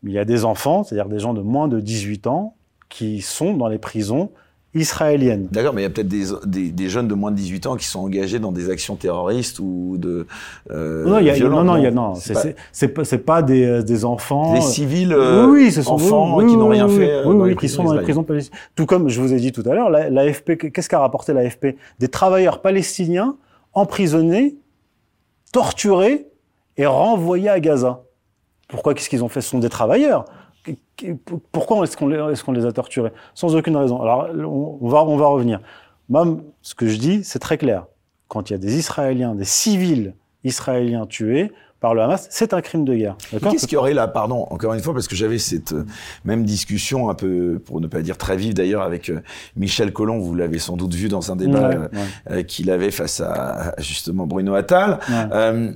[0.03, 2.55] mais il y a des enfants, c'est-à-dire des gens de moins de 18 ans,
[2.89, 4.31] qui sont dans les prisons
[4.73, 5.49] israéliennes.
[5.51, 7.77] D'accord, mais il y a peut-être des, des, des jeunes de moins de 18 ans
[7.77, 10.27] qui sont engagés dans des actions terroristes ou de
[10.71, 12.35] euh, non, y a, violentes, non, non, a, non, C'est
[13.19, 14.55] pas- des, euh, des enfants.
[14.55, 17.35] des civils euh, oui, oui, ce sont enfants oui, qui n'ont rien fait euh, oui,
[17.37, 18.61] dans oui, qui sont dans les prisons palestiniennes.
[18.77, 21.77] Tout comme je vous ai dit tout à l'heure, la- l'AFP, qu'est-ce qu'a rapporté l'AFP
[21.99, 23.37] Des travailleurs palestiniens
[23.73, 24.57] emprisonnés,
[25.53, 26.27] torturés
[26.77, 28.03] et renvoyés à Gaza.
[28.69, 28.95] Pourquoi?
[28.95, 29.41] Qu'est-ce qu'ils ont fait?
[29.41, 30.25] Ce sont des travailleurs.
[30.65, 31.17] Qu- qu-
[31.53, 33.13] Pourquoi est-ce qu'on les, est qu'on les a torturés?
[33.35, 34.01] Sans aucune raison.
[34.03, 35.61] Alors, on va, on va revenir.
[36.09, 36.27] Moi,
[36.63, 37.87] ce que je dis, c'est très clair.
[38.29, 42.61] Quand il y a des Israéliens, des civils israéliens tués par le Hamas, c'est un
[42.61, 43.17] crime de guerre.
[43.51, 45.87] Qu'est-ce qu'il y aurait là, pardon, encore une fois, parce que j'avais cette euh,
[46.25, 49.21] même discussion un peu, pour ne pas dire très vive d'ailleurs, avec euh,
[49.57, 51.99] Michel Collomb, vous l'avez sans doute vu dans un débat Ouais, euh, ouais,
[52.33, 54.99] euh, qu'il avait face à, à, justement Bruno Attal.
[55.09, 55.73] ouais.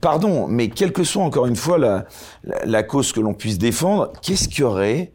[0.00, 2.06] Pardon, mais quelle que soit encore une fois la,
[2.64, 5.12] la, cause que l'on puisse défendre, qu'est-ce qu'il y aurait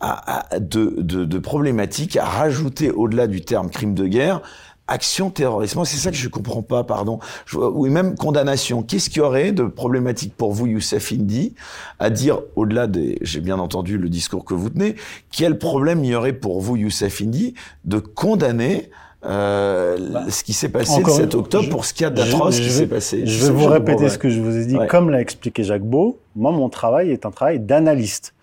[0.00, 4.40] à, à- de, de, de problématique à rajouter au-delà du terme crime de guerre
[4.88, 7.20] action terrorisme C'est ça que je comprends pas, pardon.
[7.46, 8.82] Je, ou même condamnation.
[8.82, 11.54] Qu'est-ce qu'il y aurait de problématique pour vous, Youssef Indy,
[12.00, 14.96] à dire au-delà des, j'ai bien entendu le discours que vous tenez,
[15.30, 17.54] quel problème il y aurait pour vous, Youssef Indy,
[17.84, 18.90] de condamner
[19.24, 22.04] euh, Bah, ce qui s'est passé le encore 7 une- octobre je- pour ce qu'il
[22.04, 23.26] y a d'atroce qui s'est passé.
[23.26, 24.76] Je vais vous répéter ce que je vous ai dit.
[24.76, 24.86] Ouais.
[24.86, 28.34] Comme l'a expliqué Jacques Beau, moi, mon travail est un travail d'analyste.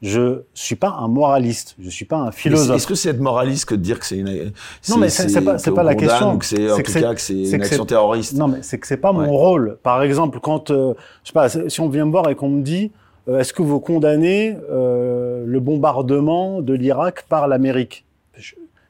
[0.00, 2.74] Je suis pas un moraliste, je suis pas un philosophe.
[2.76, 4.52] Est-ce que c'est être moraliste que de dire que c'est une
[4.88, 6.38] Non, mais c'est- pas- c'est pas la question.
[6.42, 9.12] c'est en tout cas que c'est une action terroriste Non, mais c'est que c'est pas
[9.12, 9.26] Ouais.
[9.26, 9.78] mon rôle.
[9.84, 12.62] Par exemple, quand euh, je sais pas, si on vient me voir et qu'on me
[12.62, 12.90] dit,
[13.28, 18.04] euh, est-ce que vous condamnez le bombardement de l'Irak par l'Amérique?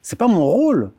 [0.01, 0.93] C'est pas mon rôle.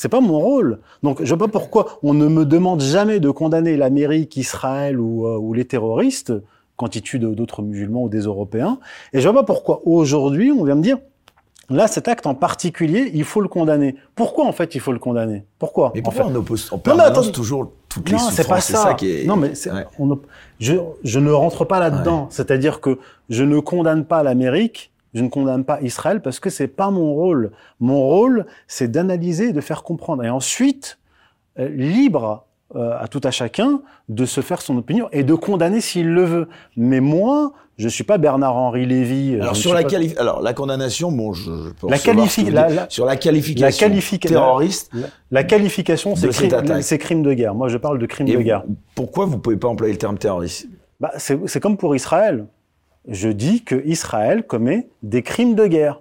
[0.00, 0.78] C'est pas mon rôle.
[1.02, 5.26] Donc, je vois pas pourquoi on ne me demande jamais de condamner l'Amérique, Israël ou,
[5.26, 6.32] euh, ou les terroristes
[6.78, 8.78] quand ils tuent d'autres musulmans ou des Européens.
[9.12, 10.96] Et je vois pas pourquoi aujourd'hui on vient me dire,
[11.68, 13.94] là, cet acte en particulier, il faut le condamner.
[14.14, 15.44] Pourquoi en fait il faut le condamner?
[15.58, 16.30] Pourquoi Mais en pourquoi fait?
[16.30, 17.32] on oppose en permanence attendez.
[17.32, 18.78] toujours toutes les non, c'est pas ça.
[18.78, 19.26] ça qui est.
[19.26, 19.84] Non, mais c'est- Ouais.
[19.98, 20.18] on
[20.60, 22.28] je, je ne rentre pas là-dedans.
[22.30, 22.98] C'est-à-dire que
[23.28, 27.12] je ne condamne pas l'Amérique, je ne condamne pas Israël parce que c'est pas mon
[27.14, 27.50] rôle.
[27.80, 30.24] Mon rôle, c'est d'analyser et de faire comprendre.
[30.24, 30.98] Et ensuite,
[31.58, 32.44] euh, libre
[32.76, 36.22] euh, à tout à chacun de se faire son opinion et de condamner s'il le
[36.24, 36.48] veut.
[36.76, 39.34] Mais moi, je suis pas Bernard-Henri Lévy.
[39.34, 39.88] euh, Alors sur la pas-
[40.18, 43.92] alors la condamnation, bon, je, je peux La qualifi- la- la- sur la qualification la
[43.94, 44.90] qualifica- terroriste.
[44.94, 47.56] la, la qualification, c'est cri- crime de guerre.
[47.56, 48.62] Moi, je parle de crime Et de guerre.
[48.94, 50.68] pourquoi vous pouvez pas employer le terme terroriste?
[51.00, 52.46] Bah, c'est comme pour Israël.
[53.08, 56.00] Je dis que Israël commet des crimes de guerre.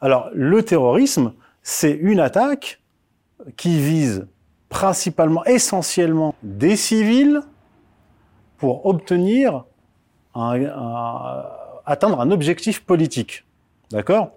[0.00, 2.80] Alors, le terrorisme, c'est une attaque
[3.56, 4.26] qui vise
[4.68, 7.40] principalement, essentiellement, des civils
[8.58, 9.64] pour obtenir
[10.34, 11.44] un, un-
[11.86, 13.44] atteindre un objectif politique.
[13.90, 14.30] D'accord?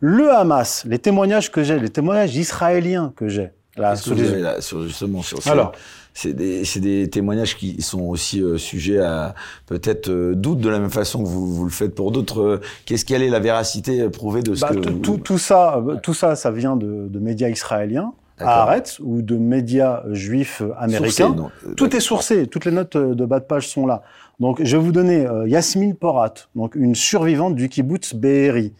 [0.00, 4.60] Le Hamas, les témoignages que j'ai, les témoignages israéliens que j'ai, là, vous les là,
[4.60, 5.72] sur, justement sur Alors,
[6.20, 9.36] C'est des, c'est des témoignages qui sont aussi euh, sujets à
[9.66, 12.40] peut-être euh, doute de la même façon que vous, vous le faites pour d'autres.
[12.40, 15.38] Euh, Qu'est-ce quelle est la véracité prouvée de ce Bah, que tout, vous- tout, tout
[15.38, 18.12] ça, euh, tout ça, ça vient de, de médias israéliens.
[18.40, 21.36] Haaretz ou de médias juifs américains.
[21.66, 24.02] Euh, Tout est sourcé, toutes les notes de bas de page sont là.
[24.40, 28.72] Donc, je vais vous donner euh, Yasmine Porat, donc une survivante du kibbutz Be'eri,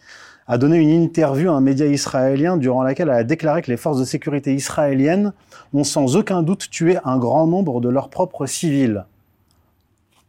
[0.48, 3.76] a donné une interview à un média israélien durant laquelle elle a déclaré que les
[3.76, 5.32] forces de sécurité israéliennes
[5.74, 9.04] ont sans aucun doute tué un grand nombre de leurs propres civils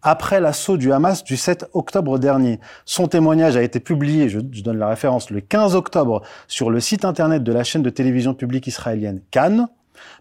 [0.02, 2.60] après l'assaut du Hamas du 7 octobre dernier.
[2.86, 7.06] Son témoignage a été publié, je, donne la référence, le 15 octobre sur le site
[7.06, 9.68] internet de la chaîne de télévision publique israélienne Cannes,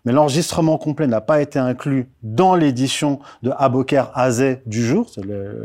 [0.05, 5.25] mais l'enregistrement complet n'a pas été inclus dans l'édition de Aboker Azeh du jour, c'est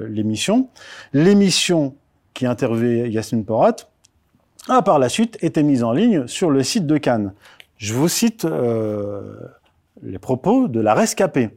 [0.10, 0.70] l'émission.
[1.14, 1.96] L'émission
[2.36, 3.76] qui interviewait Yasmine Porat
[4.70, 7.34] a par la suite été mise en ligne sur le site de Cannes.
[7.78, 9.22] Je vous cite euh,
[10.02, 11.50] les propos de la rescapée.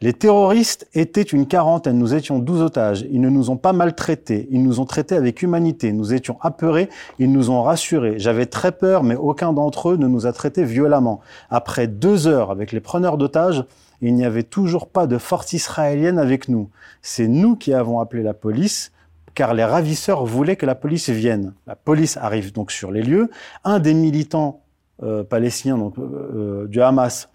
[0.00, 3.06] Les terroristes étaient une quarantaine, nous étions douze otages.
[3.10, 5.92] Ils ne nous ont pas maltraités, ils nous ont traités avec humanité.
[5.92, 8.18] Nous étions apeurés, ils nous ont rassurés.
[8.18, 11.20] J'avais très peur, mais aucun d'entre eux ne nous a traités violemment.
[11.48, 13.64] Après deux heures avec les preneurs d'otages,
[14.02, 16.68] il n'y avait toujours pas de force israélienne avec nous.
[17.00, 18.92] C'est nous qui avons appelé la police
[19.34, 21.54] car les ravisseurs voulaient que la police vienne.
[21.66, 23.30] La police arrive donc sur les lieux.
[23.64, 24.62] Un des militants
[25.02, 27.28] euh, palestiniens donc, euh, euh, du Hamas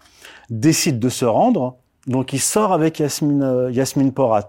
[0.48, 1.76] décide de se rendre.
[2.06, 4.48] Donc il sort avec Yasmine, euh, Yasmine Porat.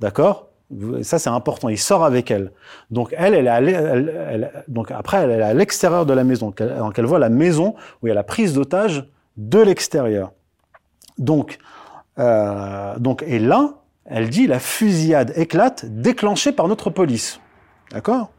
[0.00, 0.48] D'accord?
[1.02, 1.68] Ça, c'est important.
[1.68, 2.50] Il sort avec elle.
[2.90, 6.52] Donc, elle, elle est elle, donc après, elle est à l'extérieur de la maison.
[6.56, 10.32] Donc, elle voit la maison où il y a la prise d'otage de l'extérieur.
[11.18, 11.58] Donc,
[12.18, 17.40] euh, donc, et là, elle dit la fusillade éclate déclenchée par notre police.
[17.90, 18.30] D'accord?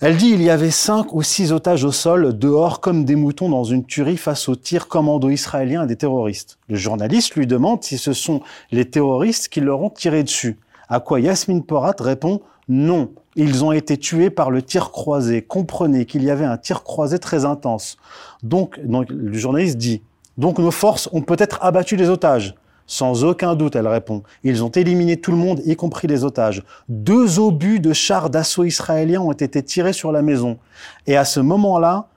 [0.00, 3.50] Elle dit il y avait cinq ou six otages au sol, dehors comme des moutons
[3.50, 6.58] dans une tuerie face aux tirs commando israéliens et des terroristes.
[6.68, 8.40] Le journaliste lui demande si ce sont
[8.70, 10.58] les terroristes qui leur ont tiré dessus.
[10.88, 12.40] À quoi Yasmine Porat répond
[12.70, 13.10] non.
[13.34, 15.42] Ils ont été tués par le tir croisé.
[15.42, 17.96] Comprenez qu'il y avait un tir croisé très intense.
[18.44, 20.02] Donc, donc le journaliste dit,
[20.38, 22.54] donc nos forces ont peut-être abattu les otages.
[22.90, 24.24] Sans aucun doute, elle répond.
[24.42, 26.64] Ils ont éliminé tout le monde, y compris les otages.
[26.88, 30.58] Deux obus de chars d'assaut israéliens ont été tirés sur la maison.
[31.06, 32.08] Et à ce moment-là,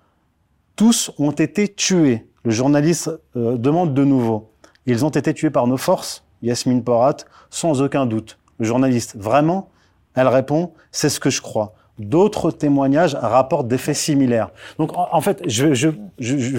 [0.76, 2.26] tous ont été tués.
[2.44, 4.50] Le journaliste euh, demande de nouveau.
[4.88, 7.18] Ils ont été tués par nos forces Yasmine Porat,
[7.52, 8.40] sans aucun doute.
[8.58, 9.70] Le journaliste, vraiment?
[10.16, 11.76] Elle répond, c'est ce que je crois.
[12.00, 14.50] D'autres témoignages rapportent des faits similaires.
[14.80, 15.90] Donc, en, fait, je, je,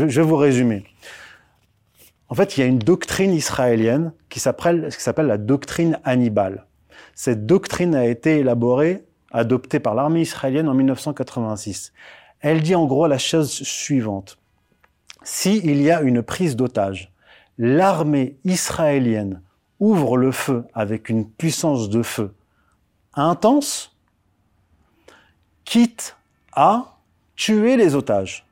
[0.04, 0.84] vais vous résumer.
[2.28, 6.66] En fait, il y a une doctrine israélienne qui s'appelle la doctrine Hannibal.
[7.14, 11.92] Cette doctrine a été élaborée, adoptée par l'armée israélienne en 1986.
[12.40, 14.38] Elle dit en gros la chose suivante.
[15.22, 17.12] S'il y a une prise d'otage,
[17.58, 19.42] l'armée israélienne
[19.80, 22.34] ouvre le feu avec une puissance de feu
[23.16, 23.96] intense,
[25.64, 26.16] quitte
[26.52, 26.96] à
[27.36, 28.43] tuer les otages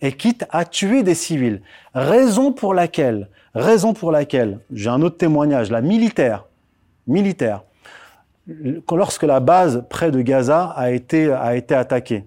[0.00, 1.62] et quitte à tuer des civils.
[1.94, 6.44] Raison pour laquelle, raison pour laquelle, j'ai un autre témoignage, la militaire,
[7.06, 7.62] militaire,
[8.90, 12.24] lorsque la base près de Gaza a été, a été attaquée,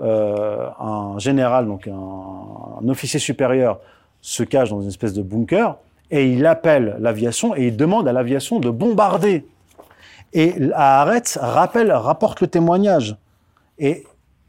[0.00, 3.80] euh, un général, donc un, officier supérieur,
[4.20, 5.76] se cache dans une espèce de bunker
[6.10, 9.46] et il appelle l'aviation et il demande à l'aviation de bombarder.
[10.32, 13.16] Et Haaretz rappelle, rapporte le témoignage.
[13.78, 14.04] Et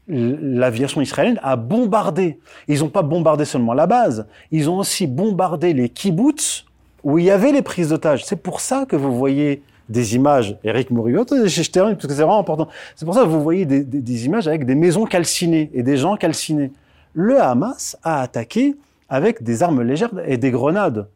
[0.08, 2.38] l'aviation israélienne a bombardé.
[2.68, 6.64] Ils n'ont pas bombardé seulement la base, ils ont aussi bombardé les kibbutz
[7.02, 8.24] où il y avait les prises d'otages.
[8.24, 12.22] C'est pour ça que vous voyez des images, Eric Mouriot, je termine parce que c'est
[12.22, 12.68] vraiment important.
[12.96, 15.96] C'est pour ça que vous voyez des, des, images avec des maisons calcinées et des
[15.96, 16.72] gens calcinés.
[17.14, 18.74] Le Hamas a attaqué
[19.08, 21.08] avec des armes légères et des grenades.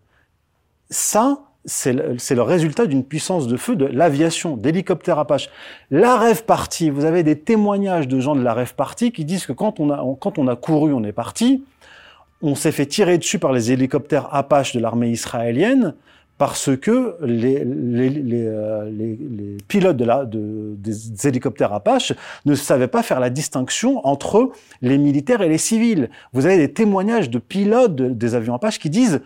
[0.89, 5.51] Ça, c'est le, résultat d'une puissance de feu de l'aviation, d'hélicoptères Apache.
[5.91, 9.47] La rêve partie, vous avez des témoignages de gens de la rêve partie qui disent
[9.47, 11.65] que quand on a, quand on a couru, on est parti,
[12.43, 15.95] on s'est fait tirer dessus par les hélicoptères Apache de l'armée israélienne
[16.39, 22.15] parce que les, les, les, euh, les pilotes de la, de, des hélicoptères Apache
[22.47, 24.51] ne savaient pas faire la distinction entre
[24.81, 26.09] les militaires et les civils.
[26.33, 29.21] Vous avez des témoignages de pilotes des avions Apache qui disent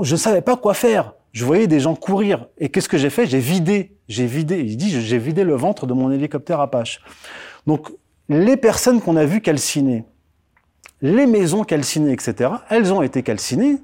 [0.00, 2.46] je ne savais pas quoi faire je voyais des gens courir.
[2.58, 3.26] Et qu'est-ce que j'ai fait?
[3.26, 3.96] J'ai vidé.
[4.08, 4.60] J'ai vidé.
[4.60, 7.00] Il dit, j'ai vidé le ventre de mon hélicoptère Apache.
[7.66, 7.90] Donc,
[8.28, 10.04] les personnes qu'on a vues calciner,
[11.00, 13.78] les maisons calcinées, etc., elles ont été calcinées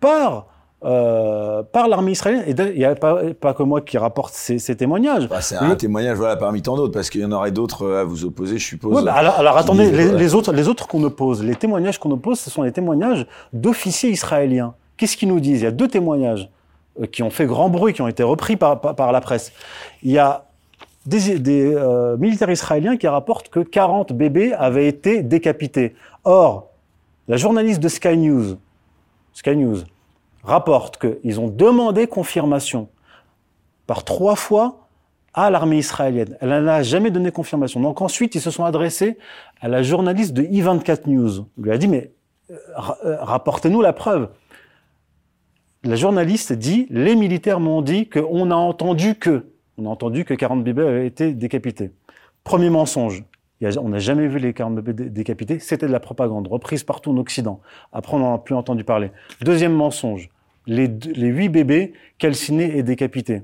[0.00, 0.46] par
[0.84, 2.42] euh, par l'armée israélienne.
[2.44, 5.28] Et il n'y a pas, pas, que moi qui rapporte ces, ces témoignages.
[5.28, 8.02] Bah, c'est un témoignage voilà, parmi tant d'autres, parce qu'il y en aurait d'autres à
[8.04, 9.04] vous opposer, je suppose.
[9.04, 12.40] bah, alors, alors attendez, les, les, autres, les autres qu'on oppose, les témoignages qu'on oppose,
[12.40, 14.74] ce sont les témoignages d'officiers israéliens.
[14.96, 15.60] Qu'est-ce qu'ils nous disent?
[15.60, 16.50] Il y a deux témoignages.
[17.00, 19.52] Euh, qui ont fait grand bruit, qui ont été repris par, par, la presse.
[20.02, 20.44] Il y a
[21.06, 25.94] des, des euh, militaires israéliens qui rapportent que 40 bébés avaient été décapités.
[26.24, 26.70] Or,
[27.28, 28.56] La journaliste de Sky News,
[29.32, 29.78] Sky News
[30.44, 32.88] rapporte qu'ils ont demandé confirmation
[33.86, 34.88] par trois fois
[35.32, 36.36] à l'armée israélienne.
[36.40, 37.80] Elle n'a jamais donné confirmation.
[37.80, 39.16] Donc ensuite, ils se sont adressés
[39.60, 41.46] à la journaliste de I24 News.
[41.56, 42.12] Elle lui a dit, mais
[42.50, 42.56] euh,
[43.06, 44.28] euh, rapportez-nous la preuve.
[45.84, 49.46] La journaliste dit, les militaires m'ont dit qu'on a entendu que,
[49.78, 51.90] on a entendu que 40 bébés avaient été décapités.
[52.44, 53.24] Premier mensonge.
[53.80, 55.58] On n'a jamais vu les 40 bébés décapités.
[55.58, 57.60] C'était de la propagande, reprise partout en Occident.
[57.92, 59.10] Après, on n'en a plus entendu parler.
[59.40, 60.30] Deuxième mensonge.
[60.68, 63.42] Les, huit bébés calcinés et décapités.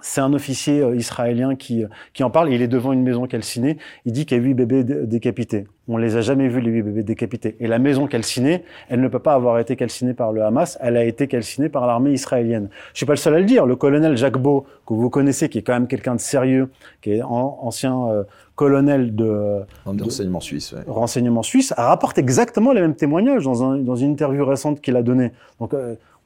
[0.00, 2.52] C'est un officier euh, israélien qui, euh, qui en parle.
[2.52, 3.78] Il est devant une maison calcinée.
[4.04, 5.66] Il dit qu'il y a huit bébés décapités.
[5.88, 7.56] On les a jamais vus, les huit bébés décapités.
[7.60, 10.78] Et la maison calcinée, elle ne peut pas avoir été calcinée par le Hamas.
[10.80, 12.68] Elle a été calcinée par l'armée israélienne.
[12.92, 13.66] Je suis pas le seul à le dire.
[13.66, 16.70] Le colonel Jacques Beau, que vous connaissez, qui est quand même quelqu'un de sérieux,
[17.00, 18.22] qui est ancien euh,
[18.54, 20.82] colonel de, de renseignement suisse, ouais.
[20.86, 24.96] renseignement suisse, a rapporté exactement les mêmes témoignages dans, un, dans une interview récente qu'il
[24.96, 25.32] a donnée.
[25.60, 25.74] Donc,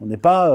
[0.01, 0.51] on n'est pas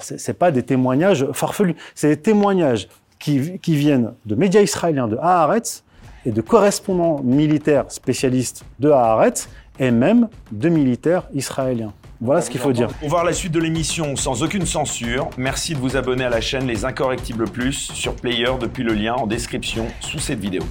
[0.00, 2.88] c'est pas des témoignages farfelus, c'est des témoignages
[3.18, 5.84] qui, qui, viennent de médias israéliens de Haaretz
[6.26, 9.48] et de correspondants militaires spécialistes de Haaretz
[9.78, 11.92] et même de militaires israéliens.
[12.20, 12.88] Voilà ce qu'il faut dire.
[12.88, 16.40] Pour voir la suite de l'émission sans aucune censure, merci de vous abonner à la
[16.40, 20.62] chaîne Les Incorrectibles Plus sur Player depuis le lien en description sous cette vidéo.